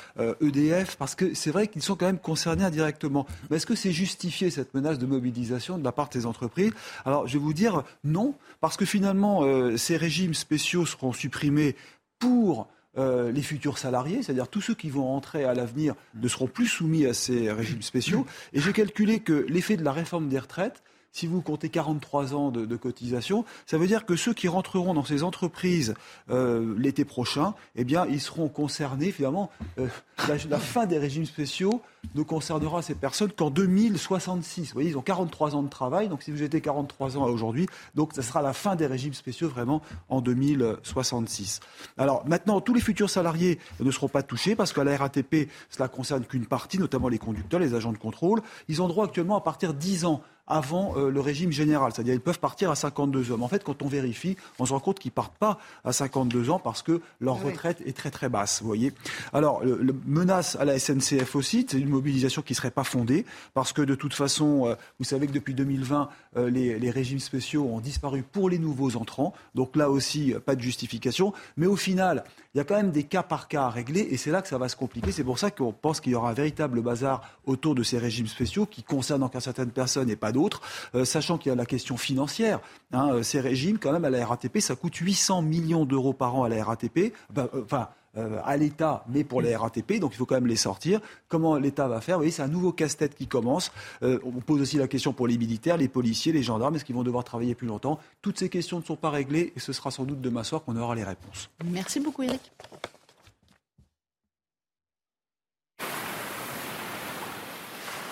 [0.41, 3.27] EDF, e parce que c'est vrai qu'ils sont quand même concernés indirectement.
[3.49, 6.73] Mais est-ce que c'est justifié cette menace de mobilisation de la part des entreprises?
[7.05, 9.43] Alors je vais vous dire non, parce que finalement
[9.77, 11.77] ces régimes spéciaux seront supprimés
[12.19, 16.47] pour euh, les futurs salariés, c'est-à-dire tous ceux qui vont entrer à l'avenir ne seront
[16.47, 18.25] plus soumis à ces régimes spéciaux.
[18.53, 20.83] Et j'ai calculé que l'effet de la réforme des retraites,
[21.15, 25.05] si vous comptez 43 ans de, cotisation, ça veut dire que ceux qui rentreront dans
[25.05, 25.95] ces entreprises
[26.29, 29.49] euh, l'été prochain, eh bien, ils seront concernés finalement.
[29.79, 29.87] Euh,
[30.29, 31.83] la, fin des régimes spéciaux
[32.17, 34.69] ne concernera ces personnes qu'en 2066.
[34.69, 37.69] Vous voyez, ils ont 43 ans de travail, donc si vous étiez 43 ans aujourd'hui,
[37.95, 41.61] donc ça sera la fin des régimes spéciaux vraiment en 2066.
[41.97, 45.87] Alors maintenant, tous les futurs salariés ne seront pas touchés parce qu'à la RATP, cela
[45.87, 48.43] concerne qu'une partie, notamment les conducteurs, les agents de contrôle.
[48.67, 51.93] Ils ont droit actuellement à partir de 10 ans avant euh, le régime général.
[51.93, 53.41] C'est-à-dire ils peuvent partir à 52 ans.
[53.41, 56.59] En fait, quand on vérifie, on se rend compte qu'ils partent pas à 52 ans
[56.59, 58.61] parce que leur retraite est très très basse.
[58.61, 58.93] Vous voyez.
[59.33, 63.73] Alors, le, menace à la SNCF aussi, c'est une mobilisation qui serait pas fondée parce
[63.73, 67.65] que de toute façon, euh, vous savez que depuis 2020, euh, les, les, régimes spéciaux
[67.65, 69.33] ont disparu pour les nouveaux entrants.
[69.55, 71.33] Donc là aussi, pas de justification.
[71.57, 74.17] Mais au final, il y a quand même des cas par cas à régler et
[74.17, 75.11] c'est là que ça va se compliquer.
[75.11, 78.29] C'est pour ça qu'on pense qu'il y aura un véritable bazar autour de ces régimes
[78.29, 80.61] spéciaux qui concernent encore certaines personnes et pas d'autres,
[80.95, 82.61] euh, sachant qu'il y a la question financière.
[82.93, 86.35] Hein, euh, ces régimes, quand même, à la RATP, ça coûte 800 millions d'euros par
[86.35, 87.15] an à la RATP.
[87.39, 90.55] Euh, enfin, euh, à l'État, mais pour les RATP, donc il faut quand même les
[90.55, 91.01] sortir.
[91.27, 92.17] Comment l'État va faire?
[92.17, 93.73] Vous voyez, c'est un nouveau casse-tête qui commence.
[94.05, 96.95] Euh, on pose aussi la question pour les militaires, les policiers, les gendarmes, est-ce qu'ils
[96.95, 97.99] vont devoir travailler plus longtemps?
[98.23, 100.77] Toutes ces questions ne sont pas réglées et ce sera sans doute demain soir qu'on
[100.77, 101.51] aura les réponses.
[101.65, 102.53] Merci beaucoup Eric.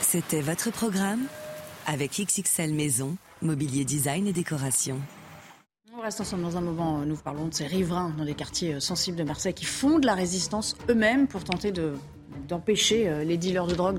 [0.01, 1.27] C'était votre programme
[1.87, 4.99] avec XXL Maison, mobilier design et décoration.
[5.97, 6.99] On reste ensemble dans un moment.
[7.05, 10.07] Nous parlons de ces riverains dans les quartiers euh, sensibles de Marseille qui font de
[10.07, 11.73] la résistance eux-mêmes pour tenter
[12.49, 13.99] d'empêcher euh, les dealers de drogue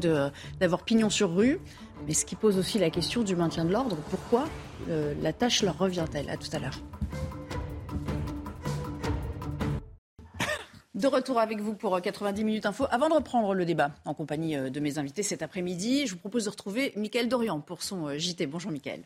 [0.59, 1.59] d'avoir pignon sur rue.
[2.07, 3.97] Mais ce qui pose aussi la question du maintien de l'ordre.
[4.09, 4.45] Pourquoi
[4.89, 6.29] euh, la tâche leur revient-elle?
[6.29, 6.79] À tout à l'heure.
[10.95, 12.85] De retour avec vous pour 90 minutes info.
[12.91, 16.45] Avant de reprendre le débat en compagnie de mes invités cet après-midi, je vous propose
[16.45, 18.45] de retrouver Mickaël Dorian pour son JT.
[18.45, 19.01] Bonjour Mickaël.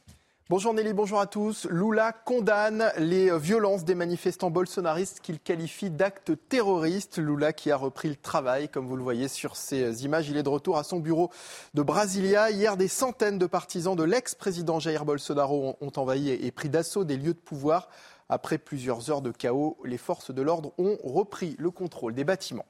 [0.49, 1.65] Bonjour Nelly, bonjour à tous.
[1.69, 7.19] Lula condamne les violences des manifestants bolsonaristes qu'il qualifie d'actes terroristes.
[7.19, 10.27] Lula qui a repris le travail, comme vous le voyez sur ces images.
[10.27, 11.31] Il est de retour à son bureau
[11.73, 12.51] de Brasilia.
[12.51, 17.15] Hier, des centaines de partisans de l'ex-président Jair Bolsonaro ont envahi et pris d'assaut des
[17.15, 17.87] lieux de pouvoir.
[18.29, 22.65] Après plusieurs heures de chaos, les forces de l'ordre ont repris le contrôle des bâtiments.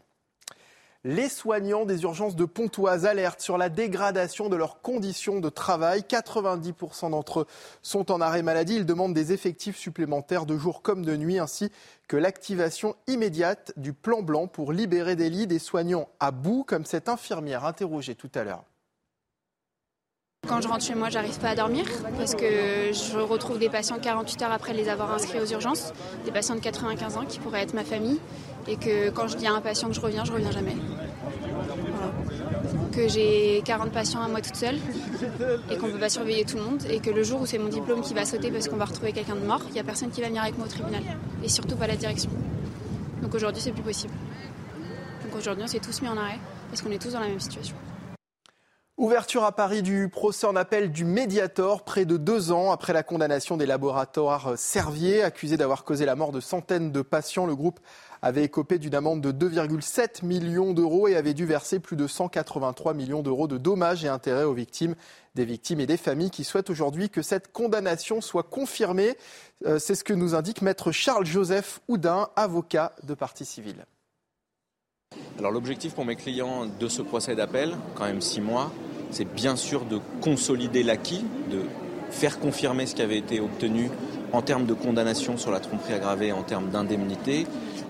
[1.03, 6.01] Les soignants des urgences de Pontoise alertent sur la dégradation de leurs conditions de travail.
[6.01, 7.47] 90% d'entre eux
[7.81, 8.75] sont en arrêt maladie.
[8.75, 11.71] Ils demandent des effectifs supplémentaires de jour comme de nuit, ainsi
[12.07, 16.85] que l'activation immédiate du plan blanc pour libérer des lits des soignants à bout, comme
[16.85, 18.65] cette infirmière interrogée tout à l'heure.
[20.47, 21.83] Quand je rentre chez moi, j'arrive pas à dormir
[22.17, 25.91] parce que je retrouve des patients 48 heures après les avoir inscrits aux urgences,
[26.25, 28.19] des patients de 95 ans qui pourraient être ma famille
[28.67, 30.75] et que quand je dis à un patient que je reviens, je reviens jamais.
[32.93, 34.77] Que j'ai 40 patients à moi toute seule
[35.69, 37.57] et qu'on ne peut pas surveiller tout le monde et que le jour où c'est
[37.57, 39.83] mon diplôme qui va sauter parce qu'on va retrouver quelqu'un de mort, il n'y a
[39.83, 41.03] personne qui va venir avec moi au tribunal
[41.43, 42.29] et surtout pas la direction.
[43.21, 44.13] Donc aujourd'hui, c'est plus possible.
[45.37, 47.75] aujourd'hui, on s'est tous mis en arrêt parce qu'on est tous dans la même situation.
[48.97, 53.03] Ouverture à Paris du procès en appel du Mediator, près de deux ans après la
[53.03, 57.45] condamnation des laboratoires Servier, accusés d'avoir causé la mort de centaines de patients.
[57.45, 57.79] Le groupe
[58.23, 62.95] avait écopé d'une amende de 2,7 millions d'euros et avait dû verser plus de 183
[62.95, 64.95] millions d'euros de dommages et intérêts aux victimes,
[65.35, 69.15] des victimes et des familles qui souhaitent aujourd'hui que cette condamnation soit confirmée.
[69.67, 73.85] Euh, c'est ce que nous indique maître Charles-Joseph Houdin, avocat de partie civile.
[75.39, 78.71] Alors l'objectif pour mes clients de ce procès d'appel, quand même six mois,
[79.11, 81.61] c'est bien sûr de consolider l'acquis, de
[82.09, 83.91] faire confirmer ce qui avait été obtenu
[84.33, 87.45] en termes de condamnation sur la tromperie aggravée, en termes d'indemnité.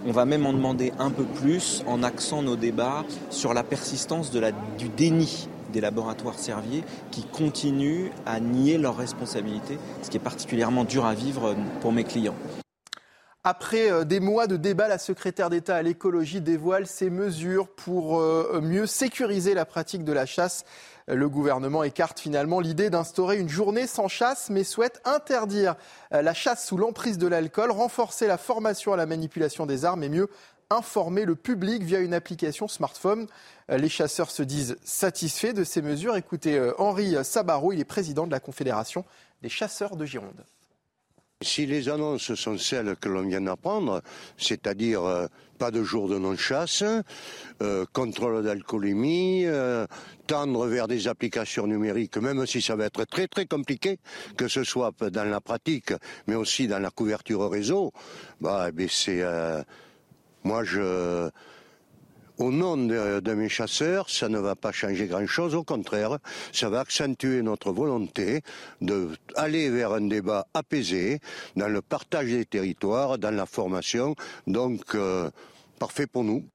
[0.06, 4.30] On va même en demander un peu plus en axant nos débats sur la persistance
[4.30, 10.84] du déni des laboratoires Servier qui continuent à nier leurs responsabilités, ce qui est particulièrement
[10.84, 12.36] dur à vivre pour mes clients.
[13.50, 18.20] Après euh, des mois de débat, la secrétaire d'État à l'écologie dévoile ses mesures pour
[18.20, 20.66] euh, mieux sécuriser la pratique de la chasse.
[21.08, 25.76] Le gouvernement écarte finalement l'idée d'instaurer une journée sans chasse, mais souhaite interdire
[26.14, 30.04] euh, la chasse sous l'emprise de l'alcool, renforcer la formation à la manipulation des armes
[30.04, 30.28] et mieux
[30.70, 33.28] informer le public via une application smartphone.
[33.70, 36.18] Les chasseurs se disent satisfaits de ces mesures.
[36.18, 39.06] Écoutez Henri Sabarou, il est président de la Confédération
[39.42, 40.44] des chasseurs de Gironde.
[41.42, 44.02] Si les annonces sont celles que l'on vient d'apprendre,
[44.40, 45.28] c'est-à-dire euh,
[45.60, 46.84] pas de jour de non-chasse,
[47.62, 49.86] euh, contrôle d'alcoolémie, euh,
[50.26, 54.00] tendre vers des applications numériques, même si ça va être très très compliqué,
[54.36, 55.94] que ce soit dans la pratique,
[56.26, 57.94] mais aussi dans la couverture réseau,
[58.42, 59.24] bah, eh c'est
[60.44, 61.30] moi je
[62.38, 65.56] au nom de, mes chasseurs, ça ne va pas changer grand-chose.
[65.56, 66.18] Au contraire,
[66.52, 68.42] ça va accentuer notre volonté
[68.82, 71.20] d'aller vers un débat apaisé
[71.56, 74.16] dans le partage des territoires, dans la formation.
[74.46, 75.30] Donc, euh,
[75.80, 76.46] parfait pour nous.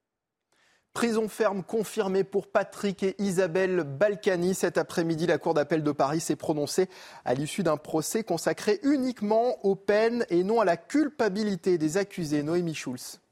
[0.93, 4.53] Prison ferme confirmée pour Patrick et Isabelle Balkany.
[4.53, 6.87] Cet après-midi, la Cour d'appel de Paris s'est prononcée
[7.25, 12.43] à l'issue d'un procès consacré uniquement aux peines et non à la culpabilité des accusés.
[12.43, 13.22] Noémie Schulz.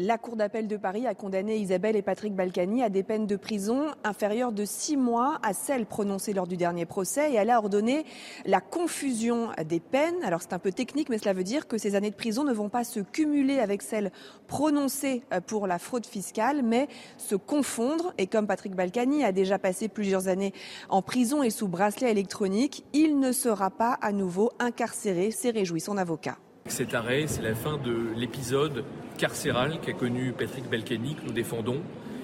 [0.00, 3.34] La Cour d'appel de Paris a condamné Isabelle et Patrick Balkany à des peines de
[3.34, 7.58] prison inférieures de six mois à celles prononcées lors du dernier procès et elle a
[7.58, 8.04] ordonné
[8.46, 10.22] la confusion des peines.
[10.22, 12.52] Alors c'est un peu technique, mais cela veut dire que ces années de prison ne
[12.52, 14.12] vont pas se cumuler avec celles
[14.46, 18.14] prononcées pour la fraude fiscale, mais se confondre.
[18.18, 20.52] Et comme Patrick Balkany a déjà passé plusieurs années
[20.90, 25.80] en prison et sous bracelet électronique, il ne sera pas à nouveau incarcéré, s'est réjoui
[25.80, 26.38] son avocat.
[26.68, 28.84] Cet arrêt, c'est la fin de l'épisode
[29.16, 31.80] carcéral qu'a connu Patrick Balkany, que nous défendons.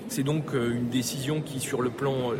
[0.08, 2.36] C'est donc euh, une décision qui, sur le plan euh,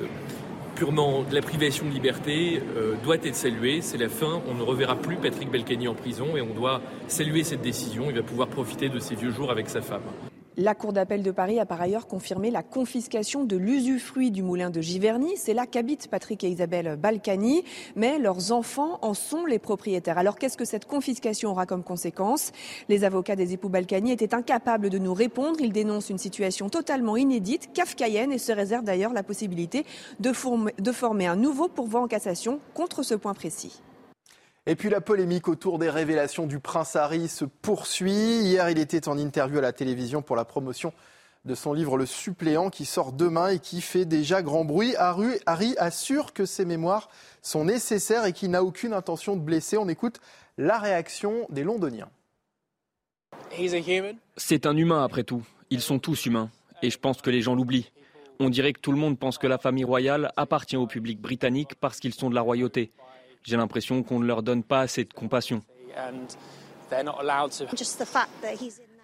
[0.76, 3.80] purement de la privation de liberté, euh, doit être saluée.
[3.80, 4.42] C'est la fin.
[4.48, 8.04] On ne reverra plus Patrick Balkany en prison et on doit saluer cette décision.
[8.10, 10.02] Il va pouvoir profiter de ses vieux jours avec sa femme.
[10.56, 14.70] La Cour d'appel de Paris a par ailleurs confirmé la confiscation de l'usufruit du moulin
[14.70, 15.32] de Giverny.
[15.36, 17.64] C'est là qu'habitent Patrick et Isabelle Balkany,
[17.96, 20.16] mais leurs enfants en sont les propriétaires.
[20.16, 22.52] Alors qu'est-ce que cette confiscation aura comme conséquence?
[22.88, 25.60] Les avocats des époux Balkany étaient incapables de nous répondre.
[25.60, 29.84] Ils dénoncent une situation totalement inédite, kafkaïenne, et se réservent d'ailleurs la possibilité
[30.20, 33.82] de former, de former un nouveau pourvoi en cassation contre ce point précis.
[34.66, 38.40] Et puis la polémique autour des révélations du prince Harry se poursuit.
[38.40, 40.94] Hier, il était en interview à la télévision pour la promotion
[41.44, 44.94] de son livre Le suppléant qui sort demain et qui fait déjà grand bruit.
[44.96, 47.10] Harry assure que ses mémoires
[47.42, 49.76] sont nécessaires et qu'il n'a aucune intention de blesser.
[49.76, 50.20] On écoute
[50.56, 52.08] la réaction des Londoniens.
[54.38, 55.42] C'est un humain après tout.
[55.68, 56.50] Ils sont tous humains.
[56.80, 57.92] Et je pense que les gens l'oublient.
[58.40, 61.74] On dirait que tout le monde pense que la famille royale appartient au public britannique
[61.74, 62.90] parce qu'ils sont de la royauté.
[63.44, 65.62] J'ai l'impression qu'on ne leur donne pas assez de compassion.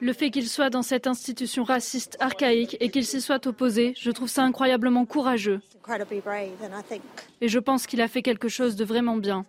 [0.01, 4.11] Le fait qu'il soit dans cette institution raciste archaïque et qu'il s'y soit opposé, je
[4.11, 5.61] trouve ça incroyablement courageux.
[7.41, 9.45] Et je pense qu'il a fait quelque chose de vraiment bien.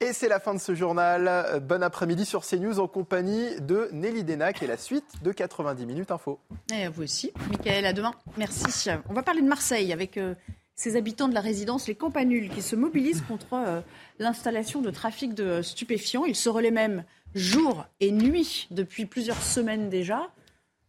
[0.00, 1.62] Et c'est la fin de ce journal.
[1.62, 6.10] Bon après-midi sur CNews en compagnie de Nelly Denac et la suite de 90 minutes
[6.10, 6.40] info.
[6.72, 8.12] Et à vous aussi, Michael, à demain.
[8.36, 8.90] Merci.
[9.08, 10.34] On va parler de Marseille avec euh,
[10.74, 13.80] ces habitants de la résidence, les campanules, qui se mobilisent contre euh,
[14.18, 16.24] l'installation de trafic de stupéfiants.
[16.24, 20.30] Ils se relaient même jour et nuit depuis plusieurs semaines déjà,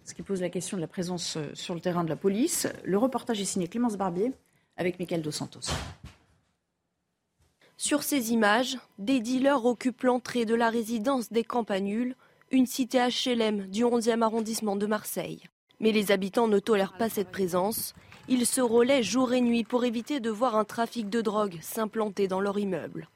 [0.04, 2.68] ce qui pose la question de la présence euh, sur le terrain de la police.
[2.84, 4.32] Le reportage est signé Clémence Barbier
[4.78, 5.72] avec Michael Dos Santos.
[7.78, 12.16] Sur ces images, des dealers occupent l'entrée de la résidence des Campanules,
[12.52, 15.44] une cité HLM du 11e arrondissement de Marseille.
[15.80, 17.94] Mais les habitants ne tolèrent pas cette présence
[18.28, 22.28] ils se relaient jour et nuit pour éviter de voir un trafic de drogue s'implanter
[22.28, 23.08] dans leur immeuble.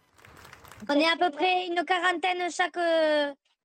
[0.87, 2.77] On est à peu près une quarantaine chaque,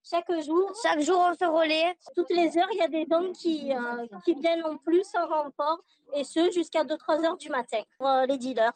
[0.09, 0.73] chaque jour.
[0.83, 1.97] Chaque jour, on se relaie.
[2.15, 5.27] Toutes les heures, il y a des hommes qui, euh, qui viennent en plus en
[5.27, 5.81] renfort,
[6.15, 8.75] et ce, jusqu'à 2-3 heures du matin, pour euh, les dealers,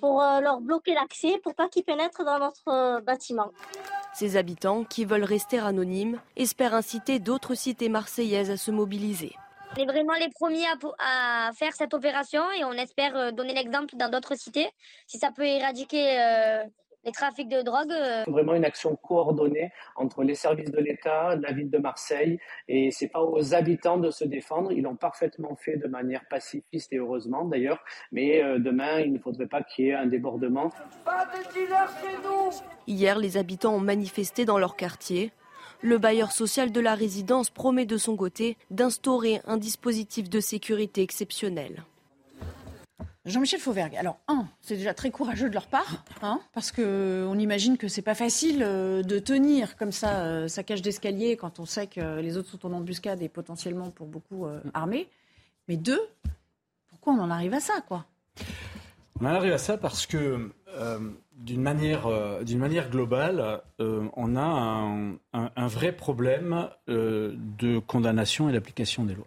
[0.00, 3.50] pour euh, leur bloquer l'accès, pour pas qu'ils pénètrent dans notre bâtiment.
[4.12, 9.34] Ces habitants, qui veulent rester anonymes, espèrent inciter d'autres cités marseillaises à se mobiliser.
[9.74, 13.96] On est vraiment les premiers à, à, faire cette opération et on espère donner l'exemple
[13.96, 14.68] dans d'autres cités.
[15.06, 16.18] Si ça peut éradiquer
[17.04, 17.90] les trafics de drogue.
[17.90, 18.24] Euh.
[18.26, 23.08] Vraiment une action coordonnée entre les services de l'État, la ville de Marseille, et c'est
[23.08, 24.72] pas aux habitants de se défendre.
[24.72, 27.82] Ils l'ont parfaitement fait de manière pacifiste et heureusement d'ailleurs,
[28.12, 30.70] mais euh, demain il ne faudrait pas qu'il y ait un débordement.
[31.04, 32.50] Pas de dealers chez nous
[32.86, 35.32] Hier, les habitants ont manifesté dans leur quartier.
[35.84, 41.02] Le bailleur social de la résidence promet de son côté d'instaurer un dispositif de sécurité
[41.02, 41.82] exceptionnel.
[43.24, 43.96] Jean-Michel Fauvergue.
[43.96, 48.02] Alors, un, c'est déjà très courageux de leur part, hein, parce qu'on imagine que c'est
[48.02, 52.20] pas facile euh, de tenir comme ça euh, sa cage d'escalier quand on sait que
[52.20, 55.08] les autres sont en embuscade et potentiellement pour beaucoup euh, armés.
[55.68, 56.00] Mais deux,
[56.88, 58.06] pourquoi on en arrive à ça, quoi?
[59.20, 60.50] On en arrive à ça parce que
[61.36, 62.08] d'une manière,
[62.44, 64.88] d'une manière globale, on a
[65.32, 69.26] un, vrai problème de condamnation et d'application des lois.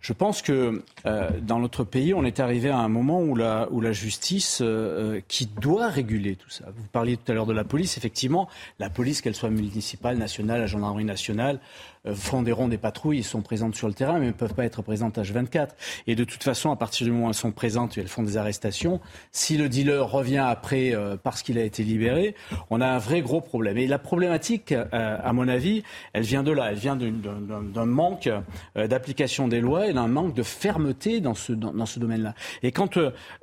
[0.00, 3.68] Je pense que euh, dans notre pays, on est arrivé à un moment où la,
[3.70, 6.66] où la justice, euh, euh, qui doit réguler tout ça.
[6.74, 7.96] Vous parliez tout à l'heure de la police.
[7.96, 8.48] Effectivement,
[8.78, 11.60] la police, qu'elle soit municipale, nationale, la gendarmerie nationale,
[11.99, 14.54] euh, font des rondes des patrouilles, ils sont présentes sur le terrain, mais ne peuvent
[14.54, 15.68] pas être présentes H24.
[16.06, 18.22] Et de toute façon, à partir du moment où elles sont présentes et elles font
[18.22, 19.00] des arrestations,
[19.32, 22.34] si le dealer revient après euh, parce qu'il a été libéré,
[22.70, 23.76] on a un vrai gros problème.
[23.78, 25.82] Et la problématique, euh, à mon avis,
[26.12, 26.70] elle vient de là.
[26.70, 28.28] Elle vient d'un manque
[28.74, 32.34] d'application des lois et d'un manque de fermeté dans ce, dans, dans ce domaine-là.
[32.62, 32.98] Et quand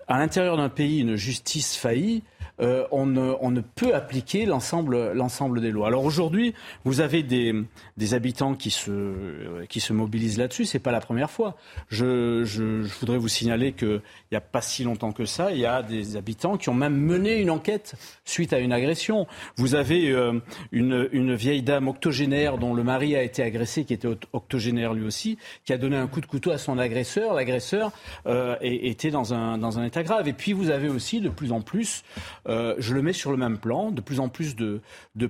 [0.08, 2.24] à l'intérieur d'un pays une justice faillit,
[2.60, 5.88] euh, on, ne, on, ne, peut appliquer l'ensemble, des lois.
[5.88, 6.54] Alors aujourd'hui,
[6.86, 7.54] vous avez des,
[7.98, 10.65] des habitants qui se, qui se mobilisent là-dessus.
[10.65, 11.56] C'est pas la première fois.
[11.89, 15.60] Je, je, je voudrais vous signaler qu'il n'y a pas si longtemps que ça, il
[15.60, 19.28] y a des habitants qui ont même mené une enquête suite à une agression.
[19.56, 20.40] Vous avez euh,
[20.72, 25.38] une, vieille dame octogénaire dont le mari a été agressé, qui était octogénaire lui aussi,
[25.66, 27.34] qui a donné un coup de couteau à son agresseur.
[27.34, 27.92] L'agresseur
[28.26, 30.28] euh, était dans un, état grave.
[30.28, 32.04] Et puis vous avez aussi de plus en plus
[32.48, 33.92] euh, je le mets sur le même plan.
[33.92, 34.82] De plus en plus de,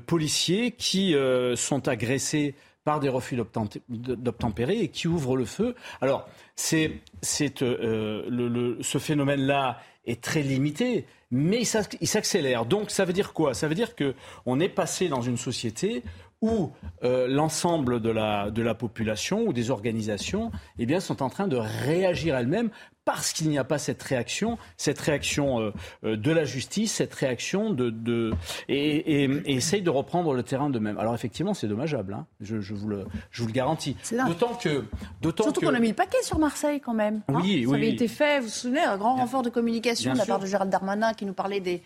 [0.05, 1.15] policiers qui
[1.55, 2.55] sont agressés
[2.87, 3.37] par des refus
[3.89, 5.75] d'obtempérer et qui ouvrent le feu.
[5.99, 7.01] Alors, c'est,
[7.61, 11.63] euh, le, ce phénomène-là est très limité, mais
[11.99, 12.65] il s'accélère.
[12.65, 13.53] Donc, ça veut dire quoi?
[13.53, 16.01] Ça veut dire qu'on est passé dans une société
[16.41, 16.71] où
[17.01, 21.57] l'ensemble de la, de la population ou des organisations eh bien, sont en train de
[21.57, 22.69] réagir elles-mêmes
[23.07, 25.71] parce qu'il n'y a pas cette réaction, cette réaction euh,
[26.03, 28.33] euh, de la justice, cette réaction de, de
[28.67, 30.97] et, et, essaye de reprendre le terrain de même.
[30.97, 32.25] Alors effectivement, c'est dommageable, hein.
[32.41, 33.95] je, je, vous le, je vous le garantis.
[34.11, 34.83] D'autant que,
[35.23, 37.21] surtout qu'on a mis le paquet sur Marseille quand même.
[37.29, 37.39] Hein.
[37.41, 38.39] oui, ça avait été fait.
[38.41, 41.25] Vous vous souvenez, un grand renfort de communication de la part de Gérald Darmanin qui
[41.25, 41.81] nous parlait des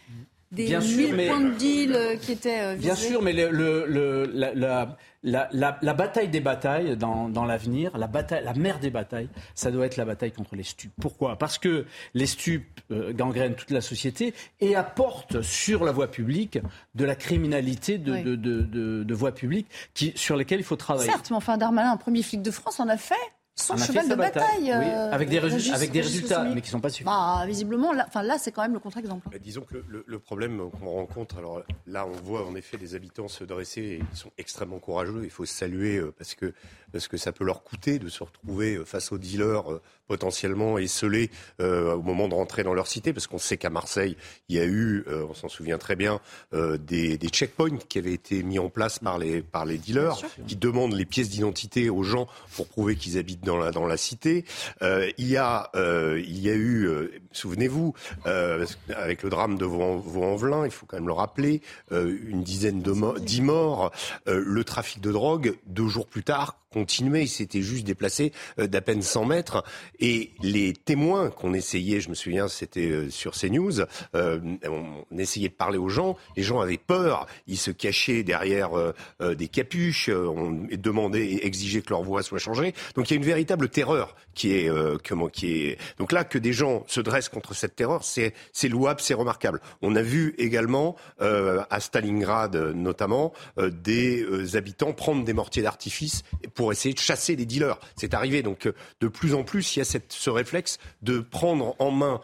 [0.52, 2.88] des bien sûr, mais, points de deal euh, qui étaient visés.
[2.88, 7.98] Bien sûr, mais le, le, la, la, la, la, bataille des batailles dans, dans l'avenir,
[7.98, 10.92] la, bataille, la mère des batailles, ça doit être la bataille contre les stupes.
[11.00, 11.38] Pourquoi?
[11.38, 16.60] Parce que les stupes euh, gangrènent toute la société et apportent sur la voie publique
[16.96, 21.10] de la criminalité de, de, de, de, voie publique qui, sur lesquelles il faut travailler.
[21.10, 23.16] Certes, mais enfin, Darmanin, un premier flic de France, en a fait
[23.56, 24.72] son cheval de bataille.
[24.72, 27.12] Euh, avec des, avec des résultats, mais qui ne sont pas suffisants.
[27.12, 29.28] Bah, visiblement, là, là c'est quand même le contre-exemple.
[29.40, 33.28] disons que le, le, problème qu'on rencontre, alors là, on voit en effet des habitants
[33.28, 36.54] se dresser, et ils sont extrêmement courageux, il faut se saluer euh, parce que,
[36.92, 39.64] parce que ça peut leur coûter de se retrouver euh, face aux dealers
[40.08, 44.18] potentiellement esselés au moment de rentrer dans leur cité, parce qu'on sait qu'à Marseille,
[44.50, 46.20] il y a eu, on s'en souvient très bien,
[46.52, 50.58] des, des, checkpoints qui avaient été mis en place par les, par les dealers, qui
[50.58, 54.46] demandent les pièces d'identité aux gens pour prouver qu'ils habitent dans la, cité.
[54.82, 57.94] Euh, il, y a, euh, il y a eu, euh, souvenez-vous,
[58.26, 63.42] avec le drame de Vaux-en-Velin, il faut quand même le rappeler, une dizaine de dix
[63.42, 63.92] morts,
[64.26, 69.02] le trafic de drogue, deux jours plus tard, continuait, il s'était juste déplacé d'à peine
[69.02, 69.64] 100 mètres.
[70.00, 73.82] Et les témoins qu'on essayait, je me souviens, c'était sur CNews,
[74.14, 78.72] on essayait de parler aux gens, les gens avaient peur, ils se cachaient derrière
[79.20, 82.74] des capuches, on demandait, exigeait que leur voix soit changée.
[82.96, 84.16] Donc il y a une véritable terreur
[84.46, 84.98] euh,
[85.32, 85.78] qui est.
[85.98, 88.34] Donc là, que des gens se dressent contre cette terreur, c'est,
[88.70, 89.62] louable, c'est remarquable.
[89.82, 96.24] On a vu également euh, à Stalingrad, notamment, euh, des habitants prendre des mortiers d'artifice
[96.54, 97.80] pour essayer de chasser les dealers.
[97.96, 98.42] C'est arrivé.
[98.42, 102.22] Donc de plus en plus, il y a ce réflexe de prendre en main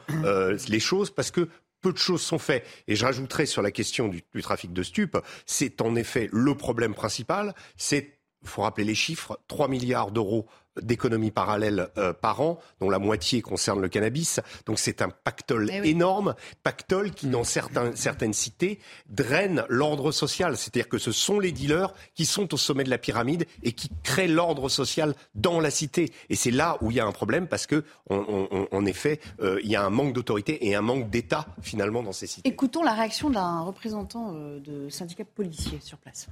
[0.67, 1.49] les choses parce que
[1.81, 2.65] peu de choses sont faites.
[2.88, 6.93] Et je rajouterai sur la question du, trafic de stupes, c'est en effet le problème
[6.93, 7.53] principal.
[7.75, 10.47] C'est, il faut rappeler les chiffres, 3 milliards d'euros
[10.82, 14.39] d'économies parallèles euh, par an, dont la moitié concerne le cannabis.
[14.65, 20.57] Donc c'est un pactole eh énorme, pactole qui, dans certains, certaines cités, draine l'ordre social.
[20.57, 23.89] C'est-à-dire que ce sont les dealers qui sont au sommet de la pyramide et qui
[24.03, 26.11] créent l'ordre social dans la cité.
[26.30, 29.69] Et c'est là où il y a un problème parce que, en effet, euh, il
[29.69, 32.49] y a un manque d'autorité et un manque d'État finalement dans ces cités.
[32.49, 36.28] Écoutons la réaction d'un représentant euh, de syndicat policier sur place.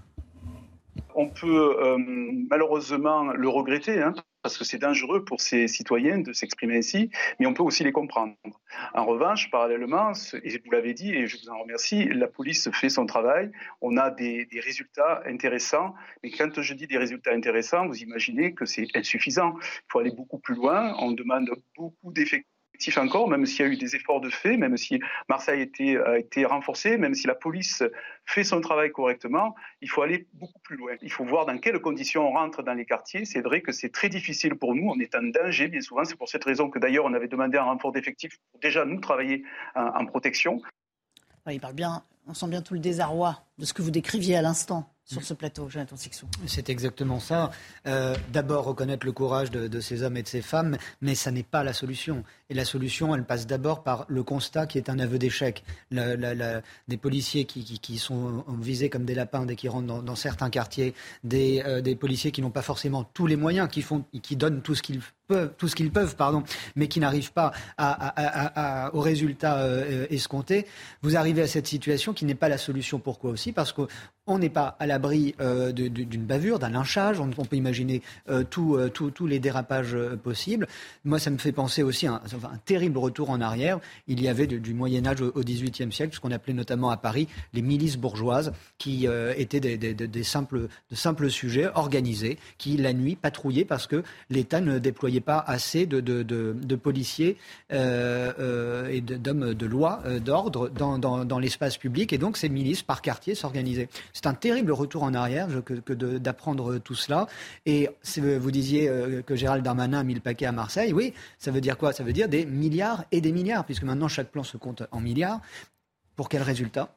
[1.13, 1.97] On peut
[2.49, 7.47] malheureusement le regretter, hein, parce que c'est dangereux pour ces citoyens de s'exprimer ainsi, mais
[7.47, 8.35] on peut aussi les comprendre.
[8.93, 10.11] En revanche, parallèlement,
[10.43, 13.97] et vous l'avez dit, et je vous en remercie, la police fait son travail, on
[13.97, 18.65] a des, des résultats intéressants, mais quand je dis des résultats intéressants, vous imaginez que
[18.65, 19.55] c'est insuffisant.
[19.57, 22.54] Il faut aller beaucoup plus loin, on demande beaucoup d'effectifs
[22.97, 24.99] encore, même s'il y a eu des efforts de fait, même si
[25.29, 25.69] Marseille
[26.05, 27.83] a été, renforcée, même si la police
[28.25, 30.93] fait son travail correctement, il faut aller beaucoup plus loin.
[31.01, 33.25] Il faut voir dans quelles conditions on rentre dans les quartiers.
[33.25, 36.05] C'est vrai que c'est très difficile pour nous, on est en danger bien souvent.
[36.05, 38.99] C'est pour cette raison que d'ailleurs on avait demandé un renfort d'effectifs pour déjà nous
[38.99, 39.43] travailler
[39.75, 40.61] en, protection.
[41.49, 44.41] il parle bien, on sent bien tout le désarroi de ce que vous décriviez à
[44.41, 44.94] l'instant
[46.47, 47.51] C'est exactement ça.
[47.85, 51.43] Euh, d'abord, reconnaître le courage de, ces hommes et de ces femmes, mais ça n'est
[51.43, 52.23] pas la solution.
[52.49, 55.63] Et la solution, elle passe d'abord par le constat qui est un aveu d'échec.
[55.91, 61.61] des policiers qui, sont visés comme des lapins dès qu'ils rentrent dans, certains quartiers, des,
[61.65, 64.73] euh, des policiers qui n'ont pas forcément tous les moyens, qui, font, qui donnent tout
[64.73, 66.43] ce qu'ils peuvent, tout ce qu'ils peuvent, pardon,
[66.75, 67.51] mais qui n'arrivent pas
[68.93, 70.65] au résultat euh, escompté.
[71.01, 72.99] Vous arrivez à cette situation qui n'est pas la solution.
[72.99, 73.51] Pourquoi aussi?
[73.51, 77.19] Parce qu'on n'est pas à l'abri euh, d'une bavure, d'un lynchage.
[77.19, 80.67] On, peut imaginer euh, euh, tous les dérapages possibles.
[81.03, 83.79] Moi, ça me fait penser aussi à un, terrible retour en arrière.
[84.07, 87.27] Il y avait du Moyen Âge au XVIIIe siècle, ce qu'on appelait notamment à Paris
[87.53, 89.07] les milices bourgeoises, qui
[89.37, 94.79] étaient des, simples, de simples sujets organisés, qui la nuit patrouillaient parce que l'État ne
[94.79, 97.37] déployait pas assez de, policiers
[97.71, 102.13] et d'hommes de loi, d'ordre dans, l'espace public.
[102.13, 103.89] Et donc, ces milices par quartier s'organisaient.
[104.13, 107.27] C'est un terrible retour en arrière que, d'apprendre tout cela.
[107.65, 110.93] Et vous disiez euh, que Gérald Darmanin a mis le paquet à Marseille.
[110.93, 111.93] Oui, ça veut dire quoi?
[111.93, 114.99] Ça veut dire des milliards et des milliards, puisque maintenant chaque plan se compte en
[114.99, 115.41] milliards.
[116.15, 116.95] Pour quel résultat?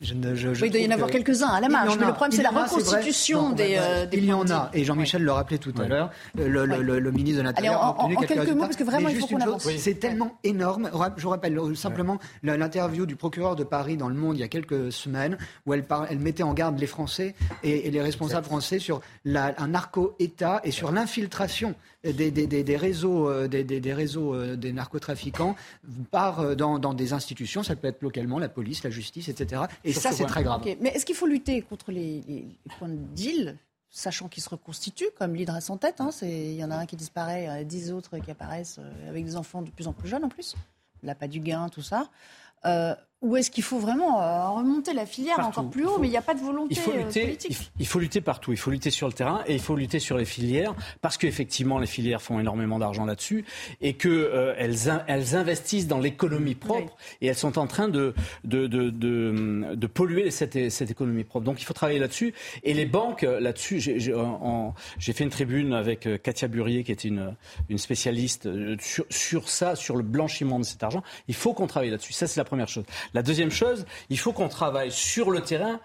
[0.00, 2.42] Je oui, il doit y en avoir quelques-uns à la marge, mais le problème, c'est
[2.42, 6.10] la reconstitution des, euh, Il y en a, et Jean-Michel le rappelait tout à l'heure,
[6.34, 9.26] le, le, ministre de l'Intérieur a obtenu en, quelques, mots, parce que vraiment, il faut
[9.26, 9.68] qu'on avance.
[9.76, 10.90] C'est tellement énorme.
[11.16, 14.48] Je vous rappelle simplement l'interview du procureur de Paris dans Le Monde il y a
[14.48, 15.36] quelques semaines,
[15.66, 19.68] où elle, elle mettait en garde les Français et, les responsables français sur la, un
[19.68, 21.74] narco-État et sur l'infiltration
[22.04, 25.54] des, des, des, réseaux, euh, des, réseaux euh, des narcotrafiquants
[26.10, 29.62] par, dans, dans des institutions, ça peut être localement la police, la justice, etc.
[29.84, 30.62] Et ça, c'est très grave.
[30.80, 32.46] Mais est-ce qu'il faut lutter contre les,
[32.78, 33.56] points de deal
[33.90, 36.00] sachant qu'ils se reconstituent, comme l'Hydra sans tête.
[36.00, 38.30] Hein, il y en a un qui disparaît, il y en a dix autres qui
[38.30, 40.54] apparaissent euh, avec des enfants de plus en plus jeunes en plus.
[41.02, 42.08] La pas du gain, tout ça.
[42.66, 46.10] Euh, ou est-ce qu'il faut vraiment euh, remonter la filière encore plus haut, mais il
[46.10, 48.52] n'y a pas de volonté il faut euh, lutter, politique il faut lutter partout.
[48.52, 51.78] Il faut lutter sur le terrain et il faut lutter sur les filières parce qu'effectivement
[51.78, 53.44] les filières font énormément d'argent là-dessus
[53.82, 58.14] et que euh, elles, investissent dans l'économie propre et elles sont en train de
[58.44, 61.44] de, de, de, polluer cette, cette, économie propre.
[61.44, 63.80] Donc il faut travailler là-dessus et les banques là-dessus.
[63.80, 67.34] J'ai fait une tribune avec Katia Burier qui est une,
[67.68, 68.48] une spécialiste
[68.80, 71.02] sur, sur ça, sur le blanchiment de cet argent.
[71.28, 72.14] Il faut qu'on travaille là-dessus.
[72.14, 72.84] Ça c'est la première chose.
[73.14, 75.80] La deuxième chose, il faut qu'on travaille sur le terrain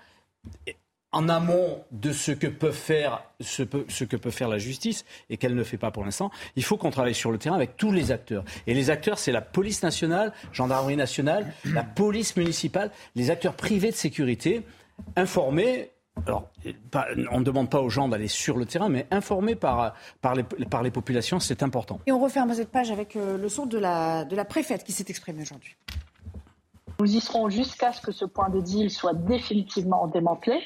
[1.15, 5.55] en amont de ce que peut faire ce, que peut faire la justice et qu'elle
[5.55, 8.11] ne fait pas pour l'instant, il faut qu'on travaille sur le terrain avec tous les
[8.11, 8.43] acteurs.
[8.67, 13.91] Et les acteurs, c'est la police nationale, gendarmerie nationale, la police municipale, les acteurs privés
[13.91, 14.63] de sécurité,
[15.15, 15.91] informés.
[16.28, 16.49] Alors,
[17.32, 20.43] on ne demande pas aux gens d'aller sur le terrain, mais informés par, par, les,
[20.43, 22.01] par les populations, c'est important.
[22.07, 24.91] Et on referme cette page avec euh, le son de la, de la préfète qui
[24.91, 25.78] s'est exprimée aujourd'hui.
[26.99, 30.61] Nous y serons jusqu'à ce que ce point de deal soit définitivement démantelé.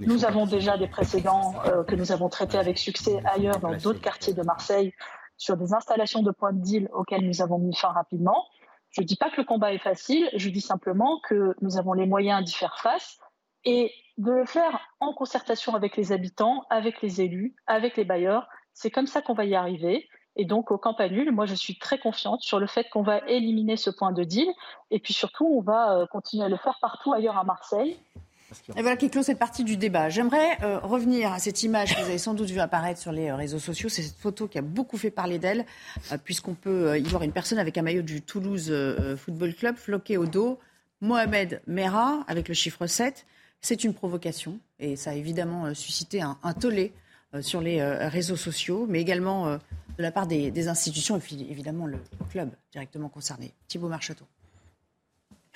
[0.00, 4.00] Nous avons déjà des précédents euh, que nous avons traités avec succès ailleurs dans d'autres
[4.00, 4.92] quartiers de Marseille
[5.36, 8.46] sur des installations de points de deal auxquelles nous avons mis fin rapidement.
[8.90, 11.92] Je ne dis pas que le combat est facile, je dis simplement que nous avons
[11.92, 13.18] les moyens d'y faire face
[13.64, 18.48] et de le faire en concertation avec les habitants, avec les élus, avec les bailleurs.
[18.72, 20.08] C'est comme ça qu'on va y arriver.
[20.36, 23.76] Et donc, au Campanule, moi, je suis très confiante sur le fait qu'on va éliminer
[23.76, 24.48] ce point de deal.
[24.90, 27.96] Et puis surtout, on va euh, continuer à le faire partout ailleurs à Marseille.
[28.76, 30.10] Et voilà qui clôt cette partie du débat.
[30.10, 33.30] J'aimerais euh, revenir à cette image que vous avez sans doute vu apparaître sur les
[33.30, 33.88] euh, réseaux sociaux.
[33.88, 35.66] C'est cette photo qui a beaucoup fait parler d'elle,
[36.24, 38.72] puisqu'on peut y voir une personne avec un maillot du Toulouse
[39.16, 40.58] Football Club floqué au dos
[41.00, 43.26] Mohamed Merah avec le chiffre 7.
[43.60, 46.92] C'est une provocation et ça a évidemment suscité un, tollé
[47.40, 51.86] sur les réseaux sociaux, mais également de la part des, des institutions et puis évidemment
[51.86, 51.98] le
[52.30, 53.54] club directement concerné.
[53.68, 54.26] Thibaut Marcheteau.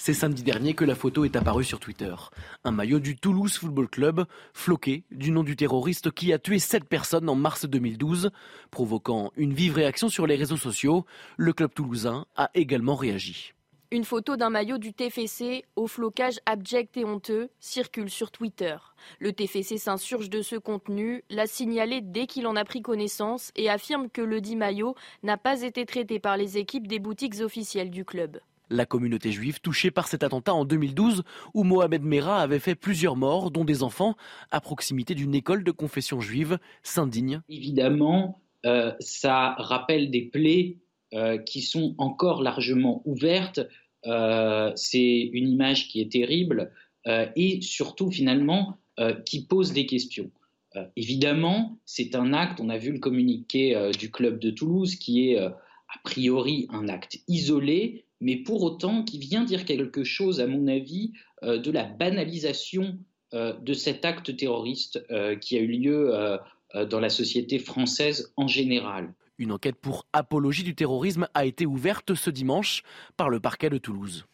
[0.00, 2.14] C'est samedi dernier que la photo est apparue sur Twitter.
[2.62, 6.84] Un maillot du Toulouse Football Club, floqué du nom du terroriste qui a tué sept
[6.84, 8.30] personnes en mars 2012,
[8.70, 11.04] provoquant une vive réaction sur les réseaux sociaux.
[11.36, 13.54] Le club toulousain a également réagi.
[13.90, 18.76] Une photo d'un maillot du TFC au flocage abject et honteux circule sur Twitter.
[19.18, 23.70] Le TFC s'insurge de ce contenu, l'a signalé dès qu'il en a pris connaissance et
[23.70, 27.88] affirme que le dit maillot n'a pas été traité par les équipes des boutiques officielles
[27.88, 28.40] du club.
[28.68, 31.22] La communauté juive touchée par cet attentat en 2012
[31.54, 34.16] où Mohamed Merah avait fait plusieurs morts, dont des enfants,
[34.50, 37.40] à proximité d'une école de confession juive, s'indigne.
[37.48, 40.76] Évidemment, euh, ça rappelle des plaies
[41.14, 43.60] euh, qui sont encore largement ouvertes.
[44.06, 46.72] Euh, c'est une image qui est terrible
[47.36, 48.76] et surtout finalement
[49.24, 50.30] qui pose des questions.
[50.94, 55.38] évidemment, c'est un acte, on a vu le communiqué du club de Toulouse, qui est
[55.38, 60.66] a priori un acte isolé, mais pour autant qui vient dire quelque chose, à mon
[60.66, 61.12] avis,
[61.44, 62.98] euh, de la banalisation
[63.34, 66.38] euh, de cet acte terroriste euh, qui a eu lieu
[66.90, 69.14] dans la société française en général.
[69.38, 72.82] Une enquête pour apologie du terrorisme a été ouverte ce dimanche
[73.16, 74.26] par le parquet de Toulouse.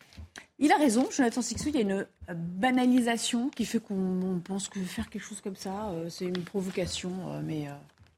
[0.58, 4.80] Il a raison, Jonathan Sixou, il y a une banalisation qui fait qu'on pense que
[4.80, 7.10] faire quelque chose comme ça, c'est une provocation,
[7.42, 7.66] mais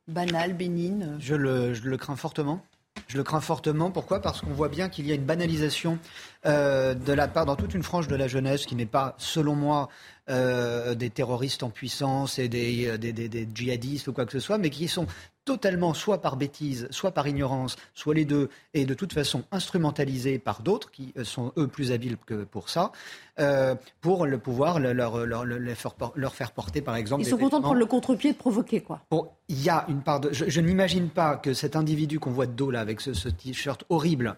[0.07, 1.17] banale, bénigne.
[1.19, 2.63] je le crains fortement.
[3.09, 3.91] Je le crains fortement.
[3.91, 4.21] Pourquoi?
[4.21, 5.99] Parce qu'on voit bien qu'il y a une banalisation
[6.45, 9.55] euh, de la part dans toute une frange de la jeunesse qui n'est pas, selon
[9.55, 9.89] moi,
[10.29, 14.59] euh, des terroristes en puissance et des, des, des, djihadistes ou quoi que ce soit,
[14.59, 15.07] mais qui sont
[15.47, 20.39] totalement, soit par bêtise, soit par ignorance, soit les deux, et de toute façon instrumentalisés
[20.39, 22.93] par d'autres qui euh, sont eux plus habiles que pour ça,
[23.39, 27.23] euh, pour le pouvoir leur, leur, leur, faire porter, par exemple.
[27.23, 29.01] Ils sont contents de prendre le contre-pied de provoquer, quoi.
[29.49, 30.33] Il y a une part de.
[30.33, 33.85] Je, n'imagine pas que cet individu qu'on voit de dos là avec ce, ce t-shirt
[33.89, 34.37] horrible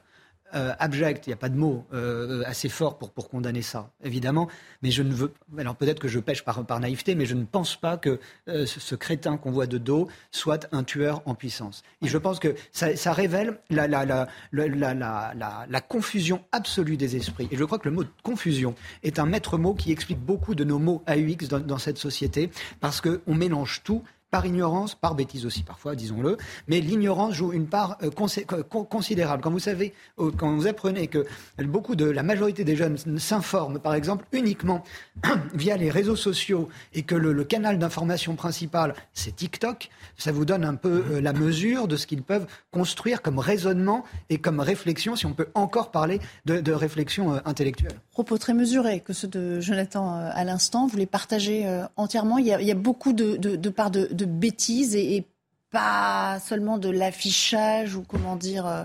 [0.54, 3.90] euh, abject, il n'y a pas de mot euh, assez fort pour, pour condamner ça,
[4.02, 4.48] évidemment.
[4.82, 5.32] Mais je ne veux.
[5.58, 8.18] Alors peut-être que je pêche par, par naïveté, mais je ne pense pas que
[8.48, 11.82] euh, ce, crétin qu'on voit de dos soit un tueur en puissance.
[12.02, 17.48] Et je pense que ça, révèle la, la, la, la, confusion absolue des esprits.
[17.50, 20.64] Et je crois que le mot confusion est un maître mot qui explique beaucoup de
[20.64, 25.46] nos mots AUX dans, dans cette société, parce qu'on mélange tout par ignorance, par bêtise
[25.46, 29.42] aussi parfois, disons-le, mais l'ignorance joue une part euh, considérable.
[29.42, 31.26] Quand vous savez, euh, quand vous apprenez que
[31.64, 34.84] beaucoup de la majorité des jeunes s'informent, par exemple, uniquement
[35.54, 40.64] via les réseaux sociaux et que le, canal d'information principal c'est TikTok, ça vous donne
[40.64, 45.16] un peu euh, la mesure de ce qu'ils peuvent construire comme raisonnement et comme réflexion,
[45.16, 47.98] si on peut encore parler de, réflexion intellectuelle.
[48.12, 51.66] Propos très mesurés que ceux de Jonathan à l'instant, vous les partagez
[51.96, 52.38] entièrement.
[52.38, 55.26] Il y a, beaucoup de, de, de parts de de bêtises et,
[55.70, 58.84] pas seulement de l'affichage ou comment dire euh,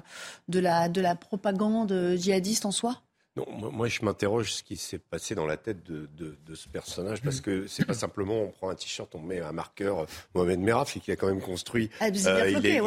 [0.50, 3.02] de la, de la propagande djihadiste en soi?
[3.36, 7.24] Non, moi je m'interroge ce qui s'est passé dans la tête de, de, ce personnage
[7.24, 10.06] parce que c'est pas simplement on prend un t-shirt, on met un marqueur euh,
[10.36, 11.90] Mohamed Merah, qui a quand même construit.
[12.00, 12.80] Ah, il, a été,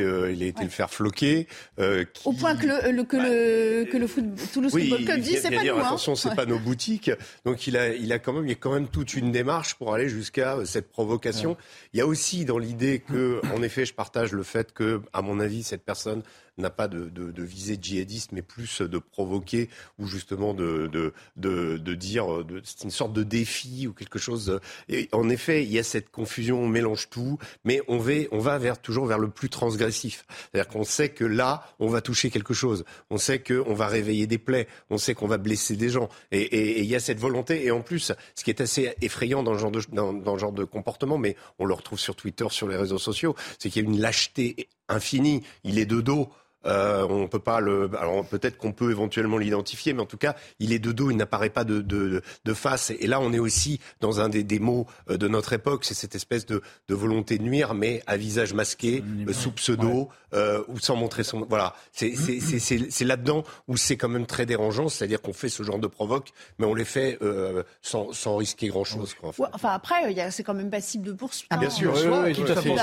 [0.00, 1.46] euh, il a été le faire floquer.
[1.78, 4.24] Euh, Au point que le, que le que le foot,
[4.54, 5.72] Toulouse Football Club dit c'est pas nous.
[5.72, 5.84] Hein.
[5.84, 7.10] Attention, c'est pas nos boutiques.
[7.44, 9.74] Donc il a il a quand même il y a quand même toute une démarche
[9.74, 11.58] pour aller jusqu'à cette provocation.
[11.92, 15.20] Il y a aussi dans l'idée que en effet je partage le fait que à
[15.20, 16.22] mon avis cette personne
[16.58, 22.26] n'a pas de, de, de, visée djihadiste, mais plus de provoquer ou justement de, dire
[22.64, 24.60] c'est une sorte de défi ou quelque chose.
[24.88, 28.80] Et en effet, il y a cette confusion, on mélange tout, mais on va, vers,
[28.80, 30.26] toujours vers le plus transgressif.
[30.28, 32.84] C'est-à-dire qu'on sait que là, on va toucher quelque chose.
[33.10, 34.68] On sait qu'on va réveiller des plaies.
[34.90, 36.08] On sait qu'on va blesser des gens.
[36.30, 37.64] Et, il y a cette volonté.
[37.64, 41.18] Et en plus, ce qui est assez effrayant dans le dans le genre de comportement,
[41.18, 44.00] mais on le retrouve sur Twitter, sur les réseaux sociaux, c'est qu'il y a une
[44.00, 45.42] lâcheté infinie.
[45.64, 46.30] Il est de dos.
[46.66, 47.90] Euh, on peut pas le.
[47.98, 51.16] Alors peut-être qu'on peut éventuellement l'identifier, mais en tout cas, il est de dos, il
[51.16, 52.90] n'apparaît pas de, de, de, face.
[52.98, 55.94] Et là, on est aussi dans un des, des mots euh, de notre époque, c'est
[55.94, 60.62] cette espèce de, de, volonté de nuire, mais à visage masqué, euh, sous pseudo, euh,
[60.68, 61.46] ou sans montrer son.
[61.48, 65.86] Voilà, c'est là-dedans où c'est quand même très dérangeant, c'est-à-dire qu'on fait ce genre de
[65.86, 69.14] provoque, mais on les fait euh, sans, sans risquer grand-chose.
[69.22, 71.48] enfin après, c'est quand même passible de poursuite.
[71.50, 71.70] Ah, bien hein.
[71.70, 71.92] sûr,
[72.24, 72.78] oui, tout à fait.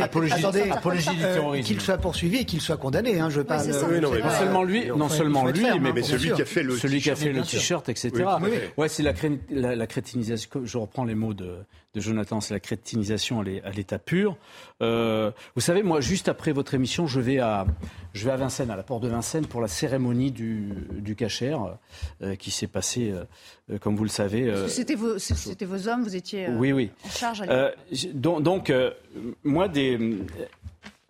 [0.00, 1.66] apologie, du terrorisme.
[1.66, 3.66] Qu'il soit poursuivi et qu'il soit condamné Hein, je parle.
[3.66, 7.10] non, seulement lui, non seulement lui, mais, mais celui qui a fait le celui qui
[7.10, 8.10] a fait le t-shirt, etc.
[8.76, 10.50] Ouais, c'est la, la, crétinisation.
[10.64, 11.56] Je reprends les mots de,
[11.94, 14.36] de Jonathan, c'est la crétinisation à l'état pur.
[14.80, 17.66] Euh, vous savez, moi, juste après votre émission, je vais à,
[18.14, 21.56] je vais à Vincennes, à la porte de Vincennes, pour la cérémonie du, du Cacher,
[22.22, 23.12] euh, qui s'est passée,
[23.70, 24.52] euh, comme vous le savez.
[24.68, 26.90] c'était vos, c'était vos hommes, vous étiez oui, oui.
[27.04, 27.42] en charge.
[28.14, 28.72] donc, donc
[29.44, 29.98] moi, des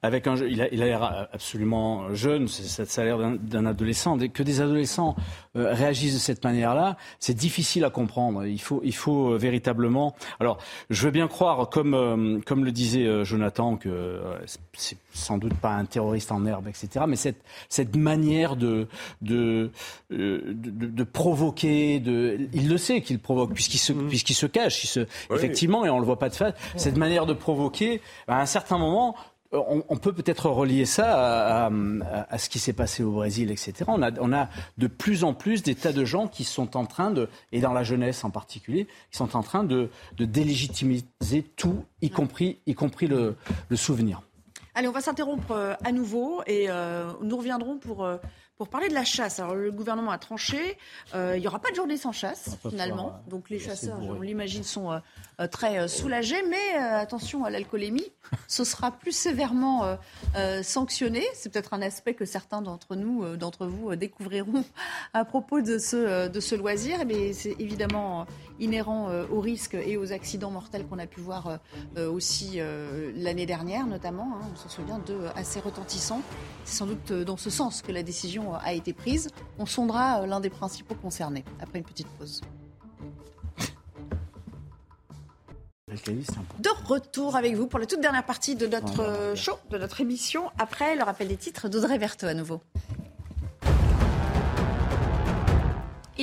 [0.02, 4.18] avec un, il a, l'air absolument jeune, ça, ça a l'air d'un adolescent.
[4.18, 5.14] Que des adolescents
[5.56, 8.44] euh, réagissent de cette manière-là, c'est difficile à comprendre.
[8.44, 10.16] Il faut, il faut euh, véritablement.
[10.40, 10.58] Alors,
[10.90, 14.20] je veux bien croire, comme, euh, comme le disait Jonathan, que
[14.72, 17.04] c'est sans doute pas un terroriste en herbe, etc.
[17.06, 18.88] Mais cette, cette manière de,
[19.20, 19.70] de,
[20.10, 24.08] de, de, provoquer, de, il le sait qu'il provoque, puisqu'il se, mmh.
[24.08, 25.00] puisqu'il se cache, il se,
[25.30, 26.54] effectivement, et on le voit pas de face.
[26.76, 29.14] Cette manière de provoquer, à un certain moment,
[29.52, 33.84] on, peut peut-être relier ça à, ce qui s'est passé au Brésil, etc.
[33.86, 34.48] On a,
[34.78, 37.72] de plus en plus des tas de gens qui sont en train de, et dans
[37.72, 43.36] la jeunesse en particulier, qui sont en train de, délégitimiser tout, y compris, compris le,
[43.74, 44.22] souvenir.
[44.74, 48.16] Allez, on va s'interrompre euh, à nouveau et euh, nous reviendrons pour euh,
[48.58, 50.78] pour parler de la chasse, alors le gouvernement a tranché.
[51.14, 53.22] Euh, il n'y aura pas de journée sans chasse, finalement.
[53.28, 56.42] Donc les chasseurs, on l'imagine, sont euh, très euh, soulagés.
[56.48, 58.12] Mais attention à l'alcoolémie,
[58.48, 59.98] ce sera plus sévèrement
[60.62, 61.24] sanctionné.
[61.34, 64.64] C'est peut-être un aspect que certains d'entre nous, d'entre vous, découvriront
[65.14, 67.04] à propos de ce, de ce loisir.
[67.06, 68.26] Mais eh c'est évidemment
[68.60, 71.58] inhérent aux risques et aux accidents mortels qu'on a pu voir
[71.96, 72.60] aussi
[73.16, 74.36] l'année dernière, notamment.
[74.36, 74.46] Hein.
[74.52, 76.22] on s'en souvient, de assez retentissants.
[76.64, 79.30] C'est sans doute dans ce sens que la décision a été prise.
[79.58, 82.40] On sondera euh, l'un des principaux concernés après une petite pause.
[86.58, 90.00] De retour avec vous pour la toute dernière partie de notre euh, show, de notre
[90.00, 92.62] émission, après le rappel des titres d'Audrey Verteau à nouveau.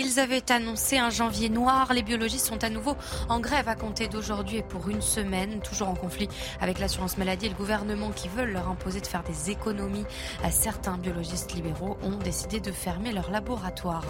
[0.02, 1.92] Ils avaient annoncé un janvier noir.
[1.94, 2.96] Les biologistes sont à nouveau
[3.28, 6.30] en grève à compter d'aujourd'hui et pour une semaine, toujours en conflit
[6.62, 10.06] avec l'assurance maladie et le gouvernement qui veulent leur imposer de faire des économies.
[10.52, 14.06] Certains biologistes libéraux ont décidé de fermer leur laboratoire.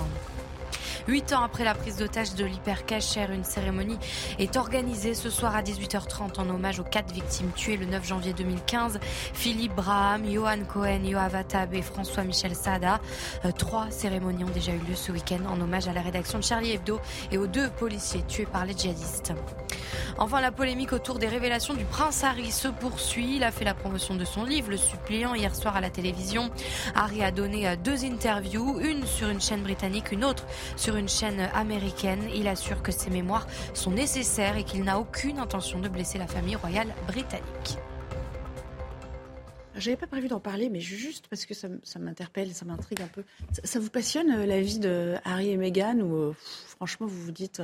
[1.08, 3.98] Huit ans après la prise d'otage de l'hypercachère, une cérémonie
[4.38, 8.34] est organisée ce soir à 18h30 en hommage aux quatre victimes tuées le 9 janvier
[8.34, 9.00] 2015.
[9.34, 13.00] Philippe Braham, Johan Cohen, Yoav Attab et François-Michel Sada.
[13.46, 16.44] Euh, trois cérémonies ont déjà eu lieu ce week-end en hommage à la rédaction de
[16.44, 17.00] Charlie Hebdo
[17.32, 19.34] et aux deux policiers tués par les djihadistes.
[20.18, 23.38] Enfin, la polémique autour des révélations du prince Harry se poursuit.
[23.38, 26.50] Il a fait la promotion de son livre, Le suppliant, hier soir à la télévision.
[26.94, 30.46] Harry a donné euh, deux interviews, une sur une chaîne britannique, une autre
[30.76, 32.30] sur une chaîne américaine.
[32.34, 36.28] Il assure que ses mémoires sont nécessaires et qu'il n'a aucune intention de blesser la
[36.28, 37.78] famille royale britannique.
[39.76, 43.24] J'avais pas prévu d'en parler, mais juste parce que ça, m'interpelle, ça m'intrigue un peu.
[43.64, 46.36] Ça, vous passionne euh, la vie de Harry et Meghan ou euh,
[46.68, 47.62] franchement vous vous dites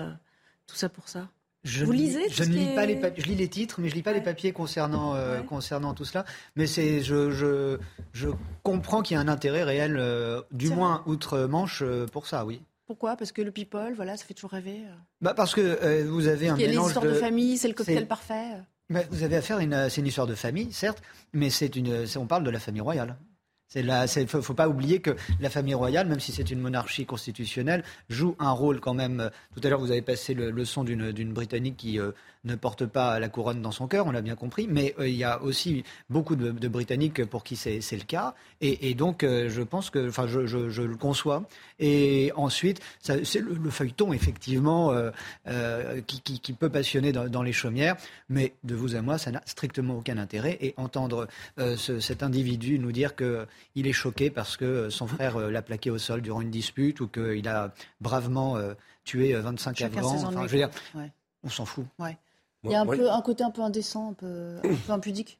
[0.67, 1.27] tout ça pour ça?
[1.65, 4.03] Je Vous lisez Je ne lis pas les Je lis les titres, mais je lis
[4.03, 6.23] pas les papiers concernant euh, concernant tout cela.
[6.55, 7.79] Mais c'est je, je,
[8.13, 8.29] je
[8.61, 12.61] comprends qu'il y a un intérêt réel, euh, du moins outre-Manche, euh, pour ça, oui.
[12.87, 13.15] Pourquoi?
[13.15, 14.81] Parce que le people, voilà, ça fait toujours rêver.
[15.21, 17.13] Bah parce que vous avez un il y a mélange de...
[17.13, 18.57] famille, c'est le cocktail parfait.
[18.89, 21.01] Bah, vous avez affaire à une, c'est une histoire de famille, certes,
[21.33, 23.17] mais c'est une, on parle de la famille royale.
[23.73, 27.83] Il ne faut, pas oublier que la famille royale, même si c'est une monarchie constitutionnelle,
[28.09, 29.31] joue un rôle quand même.
[29.53, 32.11] Tout à l'heure, vous avez passé le, son d'une Britannique qui euh,
[32.45, 35.15] ne porte pas la couronne dans son cœur, on l'a bien compris, mais euh, il
[35.15, 38.33] y a aussi beaucoup de, Britanniques pour qui c'est le cas.
[38.61, 41.43] Et, donc, euh, je pense que, enfin, je, le conçois.
[41.79, 44.91] Et ensuite, c'est le, feuilleton, effectivement,
[45.47, 47.95] euh, qui, peut passionner dans, les chaumières,
[48.29, 50.57] mais de vous à moi, ça n'a strictement aucun intérêt.
[50.61, 51.27] Et entendre
[51.77, 56.21] cet individu nous dire qu'il est choqué parce que son frère l'a plaqué au sol
[56.21, 58.57] durant une dispute ou qu'il a bravement
[59.03, 60.69] tué 25 Afghans, enfin, je veux dire,
[61.43, 61.85] on s'en fout.
[62.65, 65.39] Il y a un, peu, un côté un peu indécent, un peu, un peu impudique.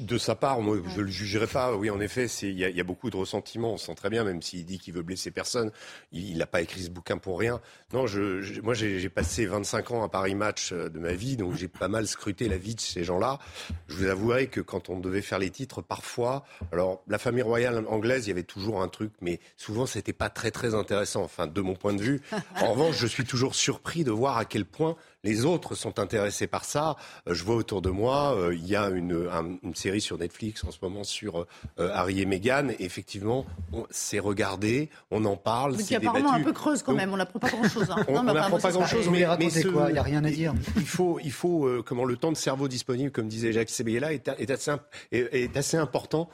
[0.00, 1.74] De sa part, moi, je ne le jugerai pas.
[1.74, 3.72] Oui, en effet, il y, y, a beaucoup de ressentiment.
[3.72, 5.70] On sent très bien, même s'il dit qu'il veut blesser personne,
[6.12, 7.62] il n'a pas écrit ce bouquin pour rien.
[7.92, 11.56] Non, je, moi, j'ai passé 25 ans à Paris Match euh, de ma vie, donc
[11.56, 13.40] j'ai pas mal scruté la vie de ces gens-là.
[13.88, 17.84] Je vous avouerai que quand on devait faire les titres, parfois, alors la famille royale
[17.88, 21.24] anglaise, il y avait toujours un truc, mais souvent, c'était pas très très intéressant.
[21.24, 22.20] Enfin, de mon point de vue.
[22.60, 26.46] En revanche, je suis toujours surpris de voir à quel point les autres sont intéressés
[26.46, 26.96] par ça.
[27.28, 29.28] Euh, je vois autour de moi, euh, il y a une,
[29.64, 32.68] une, série sur Netflix en ce moment sur Harry et Meghan.
[32.78, 33.46] effectivement,
[33.90, 35.76] c'est regardé, on en parle.
[35.80, 37.12] C'est apparemment un peu creuse quand même.
[37.12, 37.79] On n'apprend pas grand-chose.
[37.88, 38.04] Hein.
[38.08, 39.08] on n'apprend pas grand-chose.
[39.10, 39.86] Mais, mais ce, quoi?
[39.88, 40.54] Il n'y a rien à dire.
[40.76, 44.28] Il faut, il faut comment le temps de cerveau disponible, comme disait Jacques Sebella, est,
[44.38, 44.72] est, assez,
[45.12, 46.28] est, assez important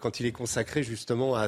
[0.00, 1.46] quand il est consacré justement à,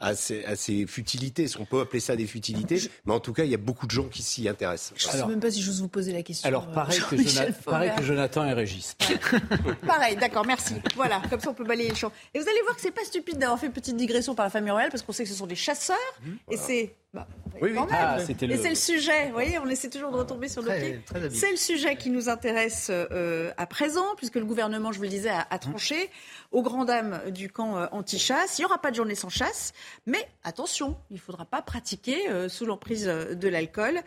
[0.00, 1.46] à, ces, à ces futilités.
[1.58, 3.90] On peut appeler ça des futilités, mais en tout cas, il y a beaucoup de
[3.90, 4.92] gens qui s'y intéressent.
[4.96, 6.46] Je ne sais même pas si j'ose vous poser la question.
[6.46, 8.96] Alors, pareil, que, Jonathan, pareil que Jonathan et Régis.
[9.86, 10.74] pareil, d'accord, merci.
[10.94, 12.12] Voilà, comme ça, on peut balayer le champ.
[12.34, 14.50] Et vous allez voir que c'est pas stupide d'avoir fait une petite digression par la
[14.50, 17.26] famille royale, parce qu'on sait que ce sont des chasseurs, mmh, et c'est bah,
[17.62, 17.78] oui, oui.
[17.90, 21.00] Ah, et c'est le sujet, vous voyez, on essaie toujours de retomber sur le pied.
[21.32, 25.08] C'est le sujet qui nous intéresse euh, à présent, puisque le gouvernement, je vous le
[25.08, 26.10] disais, a, a tranché
[26.52, 28.58] aux grandes dames du camp euh, anti-chasse.
[28.58, 29.72] Il n'y aura pas de journée sans chasse,
[30.06, 34.00] mais attention, il ne faudra pas pratiquer euh, sous l'emprise de l'alcool.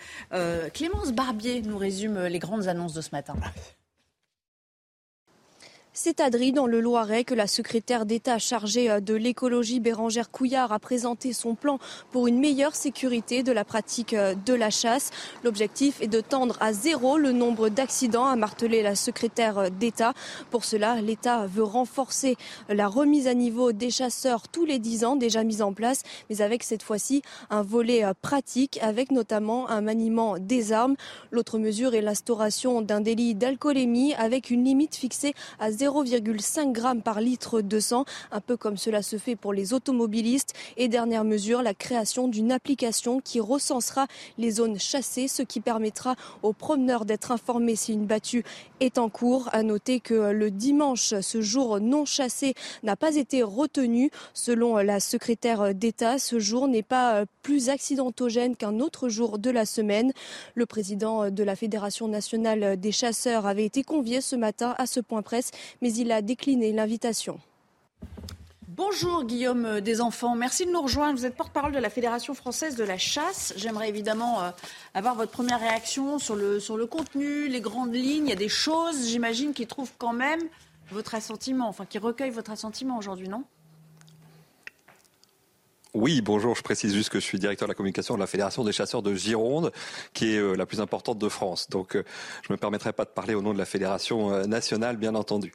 [0.74, 3.36] Clémence Barbier nous résume les grandes annonces de ce matin.
[6.02, 10.32] C'est à Dry, dans le Loiret, que la secrétaire d'État chargée euh, de l'écologie, Bérangère
[10.32, 11.78] Couillard, a présenté son plan
[12.12, 15.10] pour une meilleure sécurité de la pratique euh, de la chasse.
[15.44, 20.14] L'objectif est de tendre à zéro le nombre d'accidents, a martelé la secrétaire euh, d'État.
[20.52, 22.38] Pour cela, l'État veut renforcer
[22.70, 26.40] la remise à niveau des chasseurs tous les dix ans, déjà mise en place, mais
[26.40, 30.96] avec cette fois-ci un volet pratique, avec notamment un maniement des armes.
[31.32, 37.02] L'autre mesure est l'instauration d'un délit d'alcoolémie, avec une limite fixée à 0 0,5 grammes
[37.02, 40.54] par litre de sang, un peu comme cela se fait pour les automobilistes.
[40.78, 46.16] Et dernière mesure, la création d'une application qui recensera les zones chassées, ce qui permettra
[46.44, 48.44] aux promeneurs d'être informés si une battue
[48.80, 49.50] est en cours.
[49.52, 54.12] À noter que le dimanche, ce jour non chassé n'a pas été retenu.
[54.34, 59.66] Selon la secrétaire d'État, ce jour n'est pas plus accidentogène qu'un autre jour de la
[59.66, 60.12] semaine.
[60.54, 65.00] Le président de la Fédération nationale des chasseurs avait été convié ce matin à ce
[65.00, 65.52] point presse,
[65.82, 67.40] mais il a décliné l'invitation.
[68.68, 71.20] Bonjour Guillaume des Enfants, merci de nous rejoindre.
[71.20, 73.54] Vous êtes porte-parole de la Fédération française de la chasse.
[73.58, 74.52] J'aimerais évidemment euh,
[74.94, 78.28] avoir votre première réaction sur le, sur le contenu, les grandes lignes.
[78.28, 80.40] Il y a des choses, j'imagine, qui trouvent quand même
[80.92, 83.44] votre assentiment, enfin qui recueillent votre assentiment aujourd'hui, non?
[85.96, 86.56] Oui, bonjour.
[86.56, 89.02] Je précise juste que je suis directeur de la communication de la Fédération des chasseurs
[89.02, 89.72] de Gironde,
[90.14, 91.70] qui est euh, la plus importante de France.
[91.70, 92.04] Donc, euh,
[92.44, 95.16] je ne me permettrai pas de parler au nom de la Fédération euh, nationale, bien
[95.16, 95.52] entendu.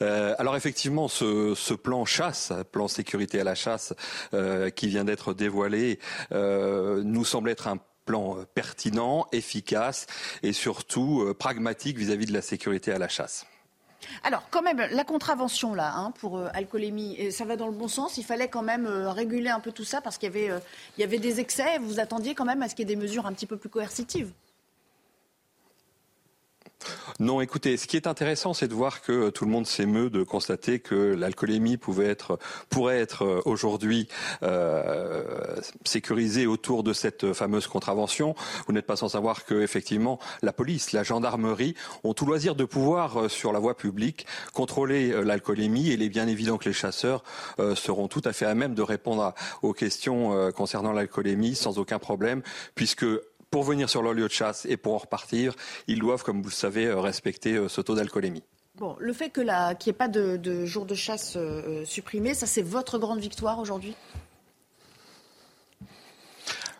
[0.00, 3.94] alors, effectivement, ce, plan chasse, plan sécurité à la chasse,
[4.74, 5.98] qui vient d'être dévoilé,
[6.30, 10.06] nous semble être un plan pertinent, efficace
[10.42, 13.46] et surtout pragmatique vis à -vis de la sécurité à la chasse.
[14.22, 17.88] Alors, quand même, la contravention, là, hein, pour euh, alcoolémie, ça va dans le bon
[17.88, 18.16] sens.
[18.16, 20.58] Il fallait quand même euh, réguler un peu tout ça parce qu'il y, euh,
[20.98, 21.78] y avait des excès.
[21.78, 23.68] Vous attendiez quand même à ce qu'il y ait des mesures un petit peu plus
[23.68, 24.32] coercitives.
[27.20, 30.22] Non, écoutez, ce qui est intéressant, c'est de voir que tout le monde s'émeut de
[30.22, 32.38] constater que l'alcoolémie pouvait être,
[32.70, 34.06] pourrait être euh, aujourd'hui
[34.44, 38.36] euh, sécurisée autour de cette fameuse contravention.
[38.66, 41.74] Vous n'êtes pas sans savoir que effectivement la police, la gendarmerie
[42.04, 46.08] ont tout loisir de pouvoir euh, sur la voie publique contrôler l'alcoolémie et il est
[46.08, 47.22] bien évident que les chasseurs
[47.74, 52.42] seront tout à fait à même de répondre aux questions concernant l'alcoolémie sans aucun problème,
[52.74, 53.04] puisque
[53.50, 55.54] pour venir sur leur lieu de chasse et pour en repartir,
[55.86, 58.42] ils doivent, comme vous le savez, euh, respecter euh, ce taux d'alcoolémie.
[58.76, 62.62] Bon, le fait qu'il n'y ait pas de, jour de chasse euh, supprimé, ça c'est
[62.62, 63.96] votre grande victoire aujourd'hui?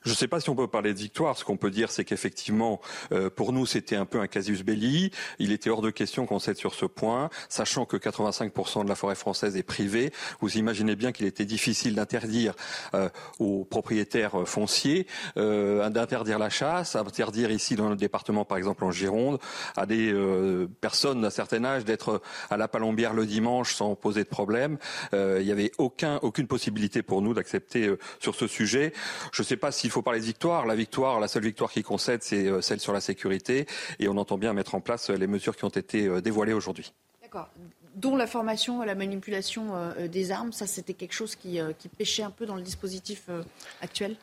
[0.08, 1.36] Je ne sais pas si on peut parler de victoire.
[1.36, 2.80] Ce qu'on peut dire, c'est qu'effectivement,
[3.12, 5.10] euh, pour nous, c'était un peu un casus belli.
[5.38, 8.94] Il était hors de question qu'on s'aide sur ce point, sachant que 85% de la
[8.94, 10.10] forêt française est privée.
[10.40, 12.54] Vous imaginez bien qu'il était difficile d'interdire
[12.94, 15.06] euh, aux propriétaires fonciers
[15.36, 19.38] euh, d'interdire la chasse, interdire ici dans notre département, par exemple en Gironde,
[19.76, 20.14] à des
[20.80, 24.78] personnes d'un certain âge d'être à la palombière le dimanche sans poser de problème.
[25.12, 28.92] il n'y avait aucun, aucune possibilité pour nous d'accepter sur ce sujet.
[29.32, 30.64] Je ne sais pas s'il faut faut parler de victoire.
[30.64, 33.66] La victoire, la seule victoire qui concède, c'est euh, celle sur la sécurité.
[33.98, 36.52] Et on entend bien mettre en place euh, les mesures qui ont été euh, dévoilées
[36.52, 36.92] aujourd'hui.
[37.20, 37.48] D'accord.
[37.96, 39.72] Dont la formation, la manipulation
[40.08, 43.28] des armes, ça c'était quelque chose qui, qui, pêchait un peu dans le dispositif
[43.80, 44.14] actuel?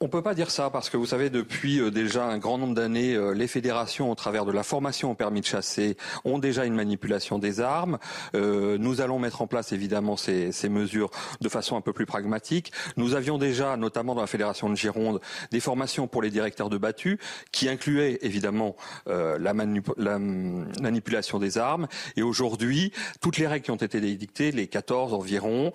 [0.00, 2.74] On peut pas dire ça parce que vous savez, depuis euh, déjà un grand nombre
[2.74, 6.66] d'années, euh, les fédérations, au travers de la formation au permis de chasser, ont déjà
[6.66, 7.98] une manipulation des armes.
[8.34, 12.72] Euh, nous allons mettre en place évidemment ces, mesures de façon un peu plus pragmatique.
[12.98, 15.20] Nous avions déjà, notamment dans la fédération de Gironde,
[15.50, 17.18] des formations pour les directeurs de battus
[17.50, 18.76] qui incluaient évidemment
[19.06, 21.86] la, la, manipulation des armes.
[22.16, 25.72] Et aujourd'hui, toutes les règles qui ont été dictées, les 14 environ,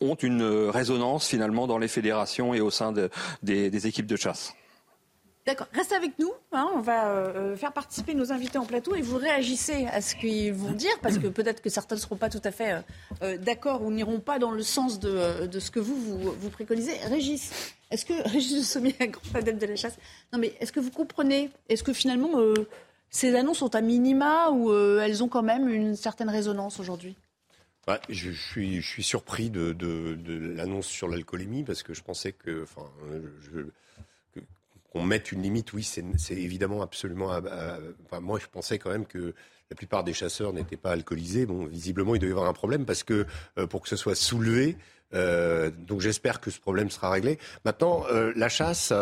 [0.00, 2.92] ont une résonance finalement dans les fédérations et au sein
[3.42, 4.54] des, équipes de chasse.
[5.46, 5.68] D'accord.
[5.72, 6.32] Restez avec nous.
[6.52, 10.14] Hein, on va euh, faire participer nos invités en plateau et vous réagissez à ce
[10.14, 12.80] qu'ils vont dire parce que peut-être que certains ne seront pas tout à fait euh,
[13.22, 16.92] euh, d'accord ou n'iront pas dans le sens de, ce que vous, vous, préconisez.
[17.04, 17.50] Régis,
[17.90, 19.96] est-ce que Régis Sommier, un grand adepte de la chasse,
[20.32, 21.50] non mais est-ce que vous comprenez?
[21.68, 22.30] Est-ce que finalement
[23.08, 27.16] ces annonces sont à minima ou elles ont quand même une certaine résonance aujourd'hui?
[28.08, 29.76] Je, suis, surpris de,
[30.54, 32.88] l'annonce sur l'alcoolémie parce que je pensais que, enfin,
[34.90, 37.30] qu'on mette une limite, oui, c'est évidemment absolument.
[38.06, 39.34] enfin, moi, je pensais quand même que
[39.70, 41.46] la plupart des chasseurs n'étaient pas alcoolisés.
[41.46, 43.26] Bon, visiblement, il doit y avoir un problème parce que
[43.58, 44.76] euh, pour que ce soit soulevé,
[45.14, 47.38] euh, donc j'espère que ce problème sera réglé.
[47.64, 48.92] Maintenant, euh, la chasse,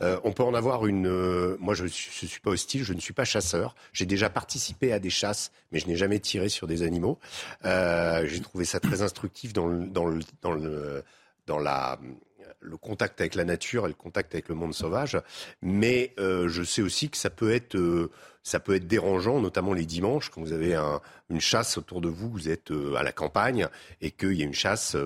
[0.00, 1.56] on peut en avoir une.
[1.58, 3.74] moi, je ne suis pas hostile, je ne suis pas chasseur.
[3.92, 7.18] J'ai déjà participé à des chasses, mais je n'ai jamais tiré sur des animaux.
[7.64, 11.02] J'ai trouvé ça très instructif dans le, dans le, dans le,
[11.46, 11.98] dans la
[12.60, 15.18] le contact avec la nature et le contact avec le monde sauvage.
[15.62, 18.10] Mais euh, je sais aussi que ça peut être euh,
[18.42, 20.76] ça peut être dérangeant, notamment les dimanches, quand vous avez
[21.30, 23.68] une chasse autour de vous, vous êtes euh, à la campagne
[24.02, 24.96] et qu'il y a une chasse,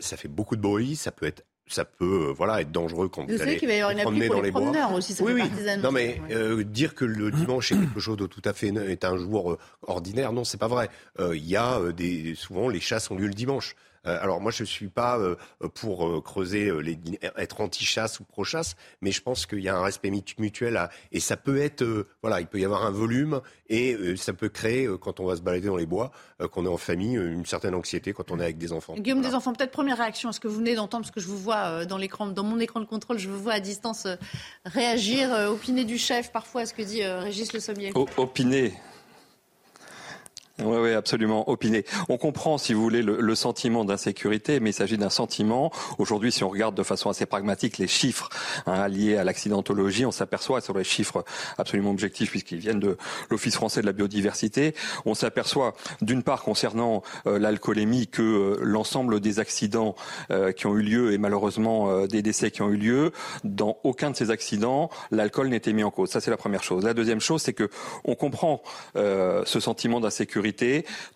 [0.00, 3.32] ça fait beaucoup de bruit, ça peut être ça peut voilà être dangereux quand vous,
[3.32, 4.92] vous allez qu'il va y avoir une promener pour dans les, bois.
[4.92, 5.42] Aussi, ça oui, oui.
[5.82, 6.20] Non mais
[6.64, 10.32] dire que le dimanche est quelque chose de tout à fait est un jour ordinaire,
[10.32, 10.88] non, c'est pas vrai.
[11.18, 13.76] Il y a des souvent les chasses ont lieu le dimanche.
[14.06, 15.36] Euh, alors moi, je ne suis pas euh,
[15.74, 16.98] pour euh, creuser, les,
[17.36, 21.36] être anti-chasse ou pro-chasse, mais je pense qu'il y a un respect mutuel et ça
[21.36, 25.26] peut être, voilà, il peut y avoir un volume et ça peut créer, quand on
[25.26, 26.10] va se balader dans les bois,
[26.52, 28.94] qu'on est en famille, une certaine anxiété quand on est avec des enfants.
[28.94, 31.28] Guillaume des enfants, peut-être première réaction à ce que vous venez d'entendre, parce que je
[31.28, 34.06] vous vois dans l'écran, dans mon écran de contrôle, je vous vois à distance
[34.64, 37.92] réagir, opiner du chef parfois à ce que dit Régis Le Sommier.
[38.16, 38.74] opiner,
[40.64, 41.48] oui, oui, absolument.
[41.48, 41.84] Opiner.
[42.08, 45.70] On comprend, si vous voulez, le, sentiment d'insécurité, mais il s'agit d'un sentiment.
[45.98, 48.28] Aujourd'hui, si on regarde de façon assez pragmatique les chiffres
[48.66, 51.24] hein, liés à l'accidentologie, on s'aperçoit sur les chiffres
[51.58, 52.98] absolument objectifs, puisqu'ils viennent de
[53.30, 54.74] l'Office français de la biodiversité,
[55.06, 59.94] on s'aperçoit d'une part concernant euh, l'alcoolémie que euh, l'ensemble des accidents
[60.30, 63.12] euh, qui ont eu lieu et malheureusement des décès qui ont eu lieu,
[63.44, 66.10] dans aucun de ces accidents, l'alcool n'était mis en cause.
[66.10, 66.84] Ça, c'est la première chose.
[66.84, 67.70] La deuxième chose, c'est que
[68.04, 68.62] on comprend
[68.94, 70.49] ce sentiment d'insécurité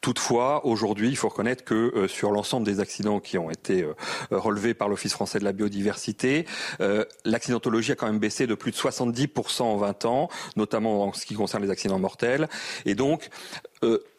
[0.00, 3.94] Toutefois, aujourd'hui, il faut reconnaître que euh, sur l'ensemble des accidents qui ont été euh,
[4.30, 6.46] relevés par l'Office français de la biodiversité,
[6.80, 11.12] euh, l'accidentologie a quand même baissé de plus de 70% en 20 ans, notamment en
[11.12, 12.48] ce qui concerne les accidents mortels.
[12.86, 13.28] Et donc,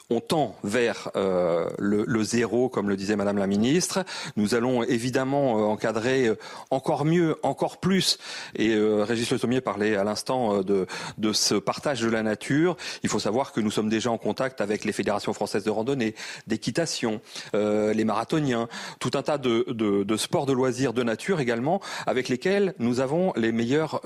[0.09, 4.03] on tend vers euh, le, zéro, comme le disait Madame la Ministre.
[4.35, 6.37] Nous allons évidemment euh, encadrer euh,
[6.69, 8.19] encore mieux, encore plus.
[8.55, 10.87] Et Régis Le Sommier parlait à l'instant de,
[11.33, 12.77] ce partage de la nature.
[13.03, 16.15] Il faut savoir que nous sommes déjà en contact avec les fédérations françaises de randonnée,
[16.47, 17.21] d'équitation,
[17.53, 18.67] les marathoniens,
[18.99, 22.99] tout un tas de, de, de, sports de loisirs de nature également, avec lesquels nous
[22.99, 24.01] avons les meilleurs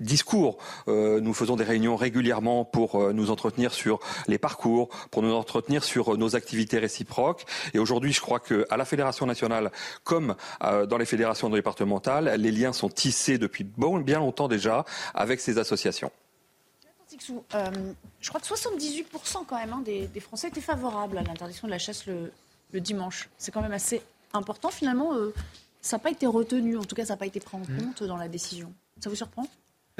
[0.00, 0.58] discours.
[0.86, 6.14] nous faisons des réunions régulièrement pour nous entretenir sur les parcours, pour nous entretenir sur
[6.14, 7.44] euh, nos activités réciproques.
[7.74, 9.70] Et aujourd'hui, je crois qu'à la Fédération nationale,
[10.04, 14.84] comme euh, dans les fédérations départementales, les liens sont tissés depuis bien longtemps déjà
[15.14, 16.10] avec ces associations.
[17.54, 21.72] Euh, je crois que 78% quand même hein, des, Français étaient favorables à l'interdiction de
[21.72, 22.30] la chasse le,
[22.80, 23.28] dimanche.
[23.38, 24.70] C'est quand même assez important.
[24.70, 25.12] Finalement,
[25.80, 27.82] ça n'a pas été retenu, en tout cas, ça n'a pas été pris en mmh.
[27.82, 28.72] compte dans la décision.
[29.00, 29.46] Ça vous surprend?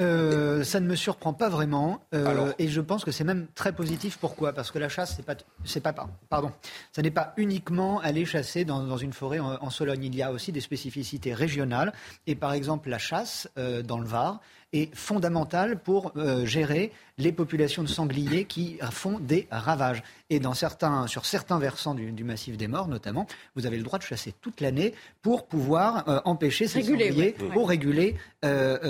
[0.01, 3.73] Euh, ça ne me surprend pas vraiment, euh, et je pense que c'est même très
[3.73, 4.17] positif.
[4.17, 4.53] Pourquoi?
[4.53, 5.35] Parce que la chasse, c'est pas,
[5.65, 5.93] c'est pas,
[6.29, 6.51] pardon,
[6.91, 10.05] ça n'est pas uniquement aller chasser dans, une forêt en, Sologne.
[10.05, 11.93] Il y a aussi des spécificités régionales,
[12.27, 14.39] et par exemple la chasse euh, dans le Var
[14.71, 20.03] est fondamentale pour gérer les populations de sangliers qui font des ravages.
[20.29, 23.25] Et dans certains, sur certains versants du, massif des morts, notamment,
[23.55, 28.15] vous avez le droit de chasser toute l'année pour pouvoir empêcher ces sangliers, pour réguler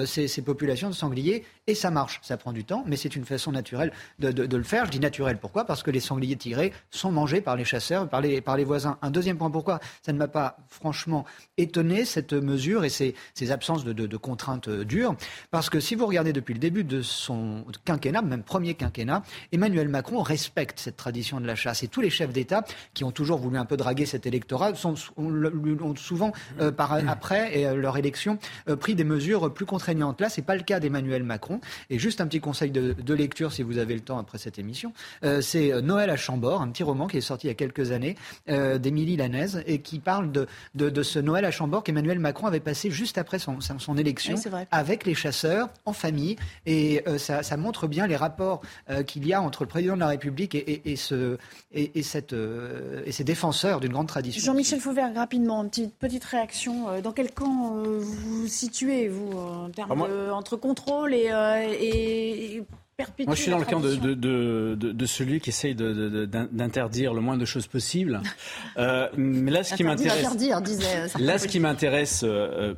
[0.06, 2.20] ces, ces populations de sangliers et ça marche.
[2.24, 4.86] Ça prend du temps, mais c'est une façon naturelle de, le faire.
[4.86, 5.66] Je dis naturel, pourquoi?
[5.66, 8.98] Parce que les sangliers tigrés sont mangés par les chasseurs, par les, par les voisins.
[9.04, 9.80] Un deuxième point, pourquoi?
[10.02, 11.26] Ça ne m'a pas franchement
[11.58, 15.16] étonné, cette mesure et ces, ces absences de, de, contraintes dures.
[15.52, 19.22] Parce que si vous regardez depuis le début de son quinquennat, même premier quinquennat,
[19.52, 21.84] Emmanuel Macron respecte cette tradition de la chasse.
[21.84, 22.64] Et tous les chefs d'État
[22.94, 27.58] qui ont toujours voulu un peu draguer cet électorat sont, ont souvent, euh, par, après
[27.58, 30.22] et, euh, leur élection, euh, pris des mesures plus contraignantes.
[30.22, 31.60] Là, c'est pas le cas d'Emmanuel Macron.
[31.90, 34.94] Et juste un petit conseil de, lecture, si vous avez le temps après cette émission,
[35.24, 37.92] euh, c'est Noël à Chambord, un petit roman qui est sorti il y a quelques
[37.92, 38.16] années
[38.48, 42.92] d'Émilie Lanaise et qui parle de, de, ce Noël à Chambord qu'Emmanuel Macron avait passé
[42.92, 44.36] juste après son, son élection
[44.72, 46.36] avec les chasseurs en famille.
[46.66, 48.62] Et ça, montre bien les rapports
[49.08, 51.19] qu'il y a entre le président de la République et, ce,
[51.72, 54.42] et, cette, et ces défenseurs d'une grande tradition.
[54.42, 57.02] Jean-Michel Fauvert, rapidement, une petite, petite réaction.
[57.02, 61.30] Dans quel camp vous vous situez, vous, en termes ah, entre contrôle et,
[61.82, 62.64] et
[63.26, 67.38] moi, je suis dans le camp de, de, de, celui qui essaye d'interdire le moins
[67.38, 68.22] de choses possible.
[68.78, 70.26] Euh, mais là, ce qui m'intéresse,
[71.20, 72.74] là, ce qui m'intéresse euh,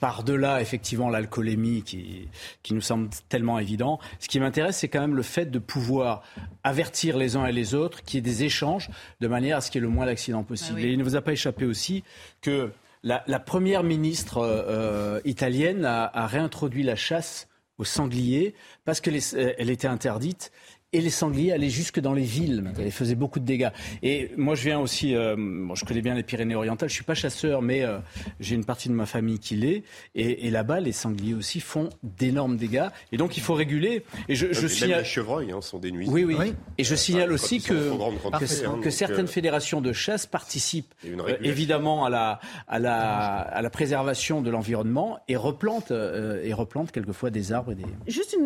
[0.00, 2.28] par-delà effectivement l'alcoolémie qui,
[2.62, 6.22] qui nous semble tellement évident, ce qui m'intéresse, c'est quand même le fait de pouvoir
[6.64, 8.90] avertir les uns et les autres, qu'il y ait des échanges
[9.20, 10.80] de manière à ce qu'il y ait le moins d'accidents possible.
[10.82, 12.04] Ah et il ne vous a pas échappé aussi
[12.40, 12.70] que
[13.02, 19.52] la, première ministre euh, italienne a, a réintroduit la chasse aux sangliers parce qu'elle euh,
[19.58, 20.52] était interdite
[20.94, 22.64] et les sangliers allaient jusque dans les villes.
[22.78, 23.68] Ils faisaient beaucoup de dégâts.
[24.02, 25.36] Et moi, je viens aussi, euh,
[25.74, 26.88] je connais bien les Pyrénées-Orientales.
[26.88, 27.98] Je suis pas chasseur, mais euh,
[28.40, 29.82] j'ai une partie de ma famille qui l'est.
[30.14, 32.88] Et, là-bas, les sangliers aussi font d'énormes dégâts.
[33.12, 34.02] Et donc, il faut réguler.
[34.30, 35.00] Et je, je signale...
[35.00, 36.14] les chevreuils hein, sont des nuisibles.
[36.14, 36.54] Oui, oui.
[36.78, 40.94] Et je signale aussi que, que, certaines fédérations de chasse participent
[41.42, 47.28] évidemment à la, à, la, à la préservation de l'environnement et replantent, et replantent quelquefois
[47.28, 47.72] des arbres.
[47.72, 47.84] Et des...
[48.06, 48.36] Juste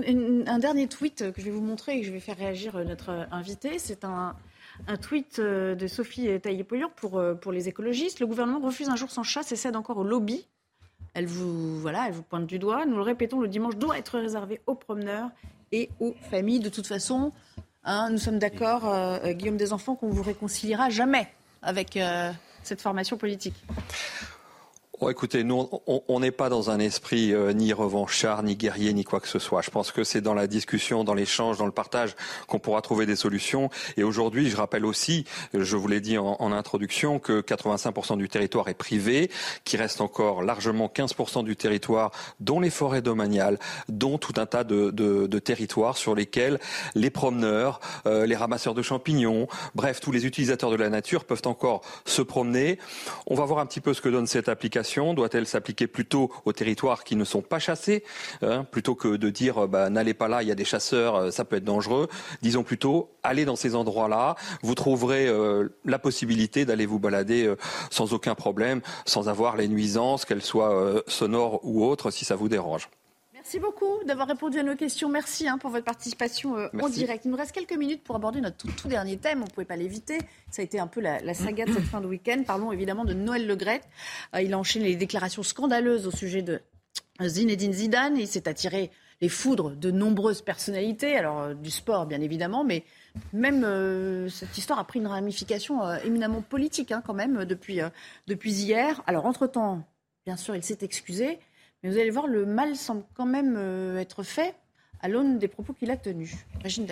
[0.46, 2.84] un dernier tweet que je vais vous montrer et que je vais faire réagir euh,
[2.84, 3.78] notre euh, invité.
[3.78, 4.34] C'est un,
[5.00, 8.20] tweet euh, de Sophie Taillé-Pollion pour, pour les écologistes.
[8.20, 10.46] Le gouvernement refuse un jour sans chasse et cède encore au lobby.
[11.14, 12.86] Elle vous, voilà, elle vous pointe du doigt.
[12.86, 15.30] Nous le répétons, le dimanche doit être réservé aux promeneurs
[15.72, 16.60] et aux familles.
[16.60, 17.32] De toute façon,
[17.84, 21.28] hein, nous sommes d'accord, Guillaume des Enfants, qu'on vous réconciliera jamais
[21.60, 21.98] avec
[22.62, 23.62] cette formation politique
[25.10, 29.20] écoutez, nous, on n'est pas dans un esprit euh, ni revanchard, ni guerrier, ni quoi
[29.20, 29.62] que ce soit.
[29.62, 32.14] Je pense que c'est dans la discussion, dans l'échange, dans le partage
[32.46, 33.70] qu'on pourra trouver des solutions.
[33.96, 35.24] Et aujourd'hui, je rappelle aussi,
[35.54, 39.30] je vous l'ai dit en, introduction, que 85% du territoire est privé,
[39.64, 44.64] qu'il reste encore largement 15% du territoire, dont les forêts domaniales, dont tout un tas
[44.64, 46.60] de, territoires sur lesquels
[46.94, 51.42] les promeneurs, euh, les ramasseurs de champignons, bref, tous les utilisateurs de la nature peuvent
[51.46, 52.78] encore se promener.
[53.26, 56.52] On va voir un petit peu ce que donne cette application doit-elle s'appliquer plutôt aux
[56.52, 58.04] territoires qui ne sont pas chassés,
[58.42, 61.30] hein, plutôt que de dire bah, n'allez pas là, il y a des chasseurs, euh,
[61.30, 62.08] ça peut être dangereux.
[62.42, 67.56] Disons plutôt allez dans ces endroits-là, vous trouverez euh, la possibilité d'aller vous balader euh,
[67.90, 72.48] sans aucun problème, sans avoir les nuisances, qu'elles soient sonores ou autres, si ça vous
[72.48, 72.88] dérange.
[73.52, 75.10] Merci beaucoup d'avoir répondu à nos questions.
[75.10, 77.26] Merci hein, pour votre participation euh, en direct.
[77.26, 79.40] Il nous reste quelques minutes pour aborder notre tout, dernier thème.
[79.42, 80.16] On ne pouvait pas l'éviter.
[80.50, 82.44] Ça a été un peu la, saga de cette fin de week-end.
[82.46, 83.86] Parlons évidemment de Noël Legrette.
[84.34, 86.62] Euh, il a enchaîné les déclarations scandaleuses au sujet de
[87.20, 88.16] Zinedine Zidane.
[88.16, 88.90] Il s'est attiré
[89.20, 92.84] les foudres de nombreuses personnalités, alors euh, du sport bien évidemment, mais
[93.34, 97.80] même cette histoire a pris une ramification éminemment politique hein, quand même depuis,
[98.28, 99.02] depuis hier.
[99.06, 99.82] Alors entre-temps,
[100.24, 101.38] bien sûr, il s'est excusé.
[101.82, 104.54] Mais vous allez voir, le mal semble quand même euh, être fait
[105.00, 106.32] à l'aune des propos qu'il a tenus.
[106.62, 106.86] Régine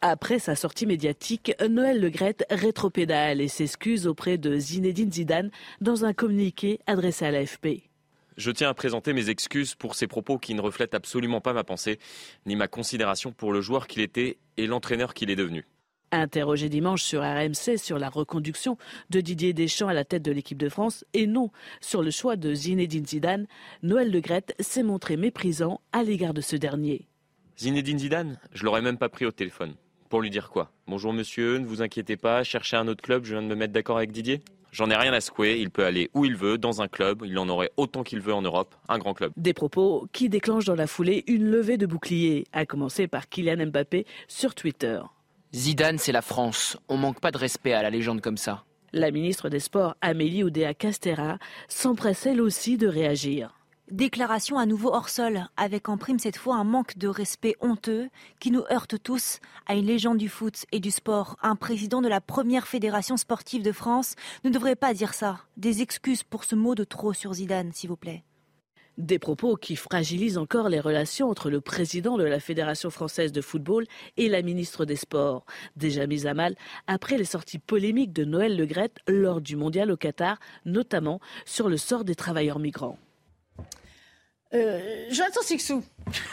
[0.00, 5.50] Après sa sortie médiatique, Noël Legrette rétropédale et s'excuse auprès de Zinedine Zidane
[5.82, 7.90] dans un communiqué adressé à l'AFP.
[8.38, 11.64] Je tiens à présenter mes excuses pour ces propos qui ne reflètent absolument pas ma
[11.64, 11.98] pensée,
[12.46, 15.66] ni ma considération pour le joueur qu'il était et l'entraîneur qu'il est devenu.
[16.14, 18.76] Interrogé dimanche sur RMC sur la reconduction
[19.08, 21.50] de Didier Deschamps à la tête de l'équipe de France et non
[21.80, 23.46] sur le choix de Zinedine Zidane,
[23.82, 24.20] Noël Le
[24.60, 27.08] s'est montré méprisant à l'égard de ce dernier.
[27.58, 29.72] Zinedine Zidane, je l'aurais même pas pris au téléphone.
[30.10, 30.70] Pour lui dire quoi?
[30.86, 33.72] Bonjour monsieur, ne vous inquiétez pas, cherchez un autre club, je viens de me mettre
[33.72, 34.42] d'accord avec Didier?
[34.70, 37.38] J'en ai rien à secouer, il peut aller où il veut, dans un club, il
[37.38, 39.32] en aurait autant qu'il veut en Europe, un grand club.
[39.38, 43.66] Des propos qui déclenchent dans la foulée une levée de boucliers, à commencer par Kylian
[43.66, 45.00] Mbappé sur Twitter.
[45.54, 46.78] Zidane, c'est la France.
[46.88, 48.64] On manque pas de respect à la légende comme ça.
[48.94, 51.38] La ministre des Sports, Amélie Oudéa Castera,
[51.68, 53.54] s'empresse elle aussi de réagir.
[53.90, 58.08] Déclaration à nouveau hors sol, avec en prime cette fois un manque de respect honteux
[58.40, 61.36] qui nous heurte tous à une légende du foot et du sport.
[61.42, 65.40] Un président de la première fédération sportive de France ne devrait pas dire ça.
[65.58, 68.24] Des excuses pour ce mot de trop sur Zidane, s'il vous plaît.
[68.98, 73.40] Des propos qui fragilisent encore les relations entre le président de la Fédération française de
[73.40, 73.86] football
[74.18, 78.54] et la ministre des Sports, déjà mise à mal après les sorties polémiques de Noël
[78.54, 82.98] Legrette lors du mondial au Qatar, notamment sur le sort des travailleurs migrants.
[84.54, 85.82] Euh, Jonathan Sixou,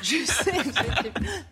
[0.01, 0.51] je sais.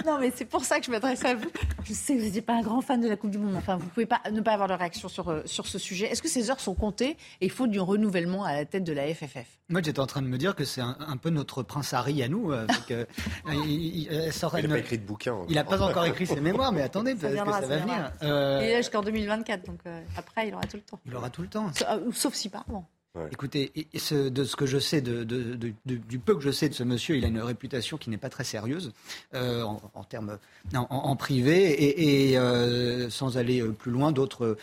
[0.05, 1.49] non, mais c'est pour ça que je m'adresse à vous.
[1.85, 3.55] Je sais que vous n'étiez pas un grand fan de la Coupe du Monde.
[3.55, 6.07] Enfin, vous ne pouvez pas ne pas avoir de réaction sur, euh, sur ce sujet.
[6.07, 8.91] Est-ce que ces heures sont comptées et il faut du renouvellement à la tête de
[8.91, 11.93] la FFF Moi, j'étais en train de me dire que c'est un, peu notre prince
[11.93, 12.51] Harry à nous.
[12.51, 13.05] Euh, euh,
[13.65, 15.37] il n'a pas écrit de bouquin.
[15.47, 18.11] Il n'a pas encore écrit ses mémoires, mais attendez, ça, que ça, va venir.
[18.21, 19.79] Il est jusqu'en 2024, donc
[20.17, 20.99] après, il aura tout le temps.
[21.05, 21.71] Il aura tout le temps.
[22.11, 22.83] Sauf si, pardon.
[23.31, 23.71] Écoutez,
[24.11, 27.27] de ce que je sais, du peu que je sais de ce monsieur, il a
[27.27, 28.91] une réputation qui n'est pas très sérieuse
[29.33, 30.37] euh, en, termes
[30.75, 34.57] en, privé et, euh, sans aller plus loin, d'autres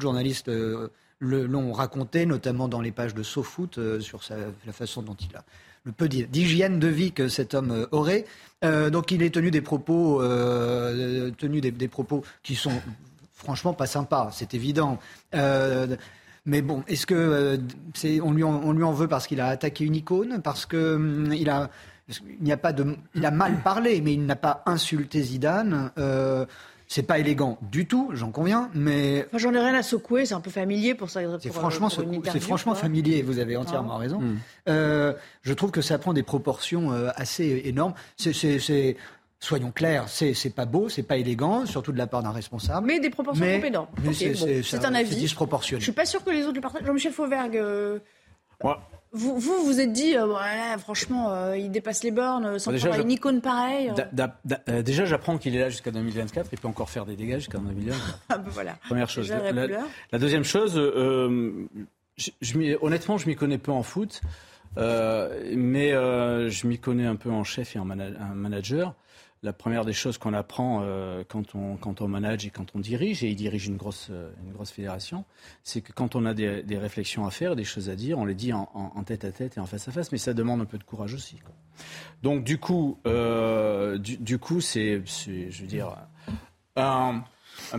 [0.00, 0.50] journalistes
[1.20, 4.20] l'ont raconté, notamment dans les pages de SoFoot sur
[4.66, 5.44] la façon dont il a
[5.84, 8.26] le peu d'hygiène de vie que cet homme aurait.
[8.62, 12.82] donc il est tenu des propos, tenu des, propos qui sont
[13.32, 14.98] franchement pas sympas, c'est évident.
[16.46, 17.56] Mais bon, est-ce que euh,
[17.94, 20.66] c'est on lui en, on lui en veut parce qu'il a attaqué une icône, parce
[20.66, 21.70] que hum, il a
[22.08, 25.92] il n'y a pas de il a mal parlé, mais il n'a pas insulté Zidane.
[25.98, 26.46] Euh,
[26.90, 29.24] c'est pas élégant du tout, j'en conviens, mais.
[29.34, 31.20] j'en ai rien à secouer, c'est un peu familier pour ça.
[31.38, 34.16] C'est franchement, c'est franchement familier, vous avez entièrement raison.
[34.16, 34.38] Hum.
[34.68, 37.94] Euh, je trouve que ça prend des proportions euh, assez énormes.
[38.16, 38.96] C'est
[39.40, 42.86] soyons clairs, c'est c'est pas beau, c'est pas élégant, surtout de la part d'un responsable.
[42.86, 43.88] Mais des proportions trop énormes.
[44.12, 45.16] c'est un avis.
[45.16, 45.80] disproportionné.
[45.80, 46.84] Je suis pas sûr que les autres le partagent.
[46.84, 47.56] Jean-Michel Fauvergue.
[47.56, 47.98] Euh,
[49.12, 53.10] vous, vous vous êtes dit, euh, franchement, euh, il dépasse les bornes sans déjà, une
[53.10, 53.92] icône pareille.
[54.84, 56.50] déjà, j'apprends qu'il est là jusqu'à 2024.
[56.52, 58.20] Il peut encore faire des dégâts jusqu'à 2024.
[58.28, 58.76] ah ben voilà.
[58.86, 59.32] Première chose.
[59.32, 64.20] La, deuxième chose, je, honnêtement, je m'y connais peu en foot,
[64.76, 68.94] mais je m'y connais un peu en chef et en manager
[69.42, 72.78] la première des choses qu'on apprend euh, quand, on, quand on manage et quand on
[72.78, 75.24] dirige, et il dirige une grosse, euh, une grosse fédération,
[75.64, 78.34] c'est que quand on a des, réflexions à faire, des choses à dire, on les
[78.34, 78.66] dit en,
[79.04, 81.14] tête à tête et en face à face, mais ça demande un peu de courage
[81.14, 81.36] aussi.
[82.22, 85.96] Donc du coup, euh, du, coup, c'est, je veux dire,
[86.76, 87.22] un,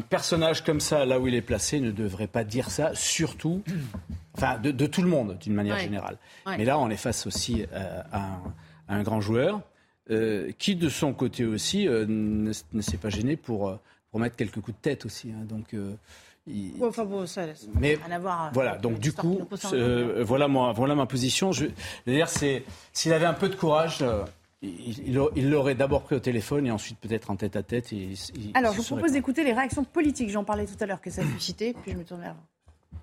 [0.09, 3.61] personnage comme ça, là où il est placé, ne devrait pas dire ça, surtout,
[4.35, 6.17] enfin, de, tout le monde, d'une manière générale.
[6.47, 8.39] Mais là, on est face aussi à
[8.89, 9.61] un grand joueur
[10.09, 13.75] euh, qui de son côté aussi euh, ne, s'est pas gêné pour, euh,
[14.09, 15.31] pour mettre quelques coups de tête aussi.
[15.31, 15.45] Hein.
[15.45, 15.75] donc,
[16.81, 17.45] enfin bon, ça,
[17.79, 17.99] mais
[18.51, 19.47] voilà, donc du coup,
[20.21, 21.51] voilà, moi, voilà ma position.
[21.51, 21.65] Je,
[22.07, 24.03] veux dire, c'est s'il avait un peu de courage.
[24.63, 25.13] il
[25.49, 27.93] l'aurait d'abord pris au téléphone et ensuite peut-être en tête à tête.
[27.93, 28.15] Et,
[28.55, 30.31] Alors, je vous propose d'écouter les réactions politiques.
[30.31, 32.99] J'en parlais tout à l'heure que ça a suscité, puis je me tourne vers vous.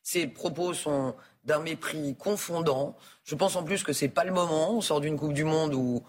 [0.00, 2.96] Ces propos sont d'un mépris confondant.
[3.24, 4.72] Je pense en plus que c'est pas le moment.
[4.74, 6.02] On sort d'une Coupe du Monde où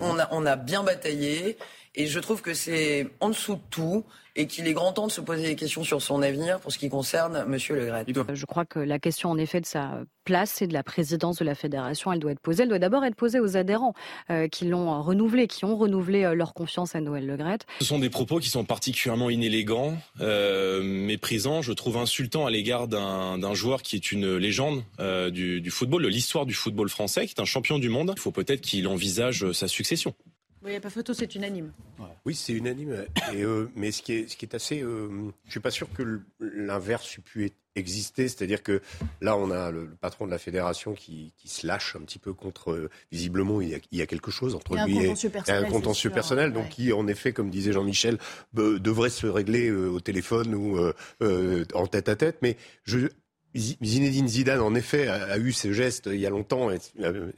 [0.00, 1.58] on, a, on a bien bataillé.
[1.96, 4.04] Et je trouve que c'est en dessous de tout
[4.36, 6.78] et qu'il est grand temps de se poser des questions sur son avenir pour ce
[6.78, 7.56] qui concerne M.
[7.70, 8.04] Le Gret.
[8.34, 11.44] Je crois que la question, en effet, de sa place et de la présidence de
[11.44, 12.64] la fédération, elle doit être posée.
[12.64, 13.94] Elle doit d'abord être posée aux adhérents
[14.30, 17.58] euh, qui l'ont renouvelé, qui ont renouvelé euh, leur confiance à Noël Le Gret.
[17.78, 22.88] Ce sont des propos qui sont particulièrement inélégants, euh, méprisants, je trouve insultants à l'égard
[22.88, 27.26] d'un joueur qui est une légende euh, du, du football, de l'histoire du football français,
[27.26, 28.14] qui est un champion du monde.
[28.16, 30.14] Il faut peut-être qu'il envisage sa succession.
[30.64, 31.72] Oui, il n'y a pas photo, c'est unanime.
[32.24, 33.04] Oui, c'est unanime.
[33.34, 34.80] Et, euh, mais ce qui est, ce qui est assez.
[34.80, 38.28] Euh, je ne suis pas sûr que l'inverse pu exister.
[38.28, 38.80] C'est-à-dire que
[39.20, 42.32] là, on a le, patron de la fédération qui, qui, se lâche un petit peu
[42.32, 42.70] contre.
[42.70, 45.12] Euh, visiblement, il y, a, il y, a, quelque chose entre lui et,
[45.48, 46.54] un contentieux personnel.
[46.54, 48.16] donc, qui, en effet, comme disait Jean-Michel,
[48.54, 50.78] devrait se régler au téléphone ou
[51.74, 52.38] en tête à tête.
[52.40, 53.08] Mais je,
[53.56, 56.70] Zinedine Zidane, en effet, a, eu ce geste il y a longtemps,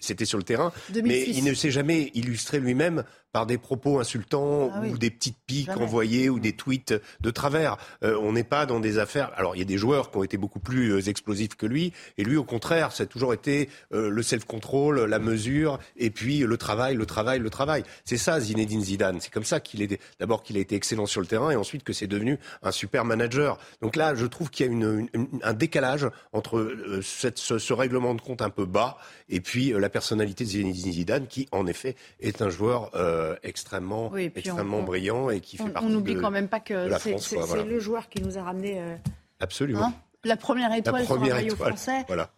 [0.00, 0.72] c'était sur le terrain,
[1.04, 3.04] mais il ne s'est jamais illustré lui-même
[3.36, 7.76] par des propos insultants ah ou des petites piques envoyées ou des tweets de travers.
[8.02, 9.30] Euh, on n'est pas dans des affaires.
[9.36, 11.92] Alors il y a des joueurs qui ont été beaucoup plus euh, explosifs que lui,
[12.16, 16.38] et lui au contraire, ça a toujours été euh, le self-control, la mesure, et puis
[16.38, 17.82] le travail, le travail, le travail.
[18.06, 19.20] C'est ça Zinedine Zidane.
[19.20, 21.84] C'est comme ça qu'il est d'abord qu'il a été excellent sur le terrain, et ensuite
[21.84, 23.58] que c'est devenu un super manager.
[23.82, 25.08] Donc là, je trouve qu'il y a une,
[25.42, 28.96] un décalage entre cette, ce, règlement de compte un peu bas
[29.28, 34.14] et puis la personnalité de Zinedine Zidane, qui en effet est un joueur euh, extrêmement,
[34.16, 38.08] extrêmement brillant et qui fait partie On n'oublie quand même pas que c'est le joueur
[38.08, 38.80] qui nous a ramené.
[38.80, 38.96] Euh,
[39.40, 39.86] Absolument.
[39.86, 42.04] Hein, la première étoile la première sur un français.
[42.06, 42.30] Voilà.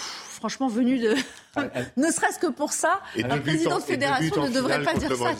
[0.00, 1.14] franchement, venu de.
[1.96, 5.32] ne serait-ce que pour ça, un président de fédération ne devrait pas dire ça.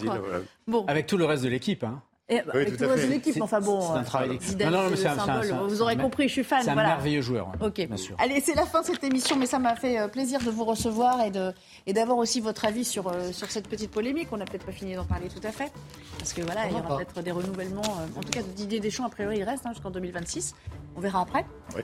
[0.66, 0.84] Bon.
[0.86, 1.84] Avec tout le reste de l'équipe.
[1.84, 2.02] Hein.
[2.30, 3.82] Et bah, avec tout l'équipe, enfin bon.
[3.82, 4.58] C'est un travail d'équipe.
[4.58, 5.68] Non, non, mais c'est un, symbole.
[5.68, 6.62] Vous aurez compris, je suis fan.
[6.62, 7.48] C'est un merveilleux joueur.
[7.48, 7.86] Hein, ok.
[7.86, 8.16] Bien sûr.
[8.18, 10.64] Allez, c'est la fin de cette émission, mais ça m'a fait euh, plaisir de vous
[10.64, 11.52] recevoir et de
[11.86, 14.28] et d'avoir aussi votre avis sur euh, sur cette petite polémique.
[14.32, 15.70] On n'a peut-être pas fini d'en parler tout à fait,
[16.18, 17.82] parce que voilà, il y aura peut-être des renouvellements.
[17.82, 20.54] Euh, en tout cas, Didier Deschamps, a priori, il reste hein, jusqu'en 2026.
[20.96, 21.44] On verra après.
[21.76, 21.82] Oui.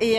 [0.00, 0.18] Et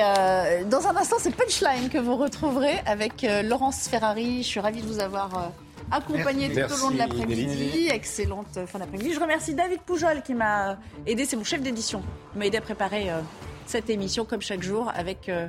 [0.70, 4.44] dans un instant, c'est Punchline que vous retrouverez avec Laurence Ferrari.
[4.44, 5.52] Je suis ravie de vous avoir
[5.92, 7.90] accompagné tout au long de l'après-midi.
[7.92, 9.14] Excellente fin d'après-midi.
[9.14, 12.02] Je remercie David Poujol qui m'a aidé, c'est mon chef d'édition,
[12.34, 13.22] il m'a aidé à préparer euh,
[13.66, 15.48] cette émission comme chaque jour avec, euh,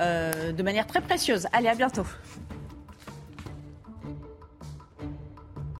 [0.00, 1.46] euh, de manière très précieuse.
[1.52, 2.04] Allez, à bientôt.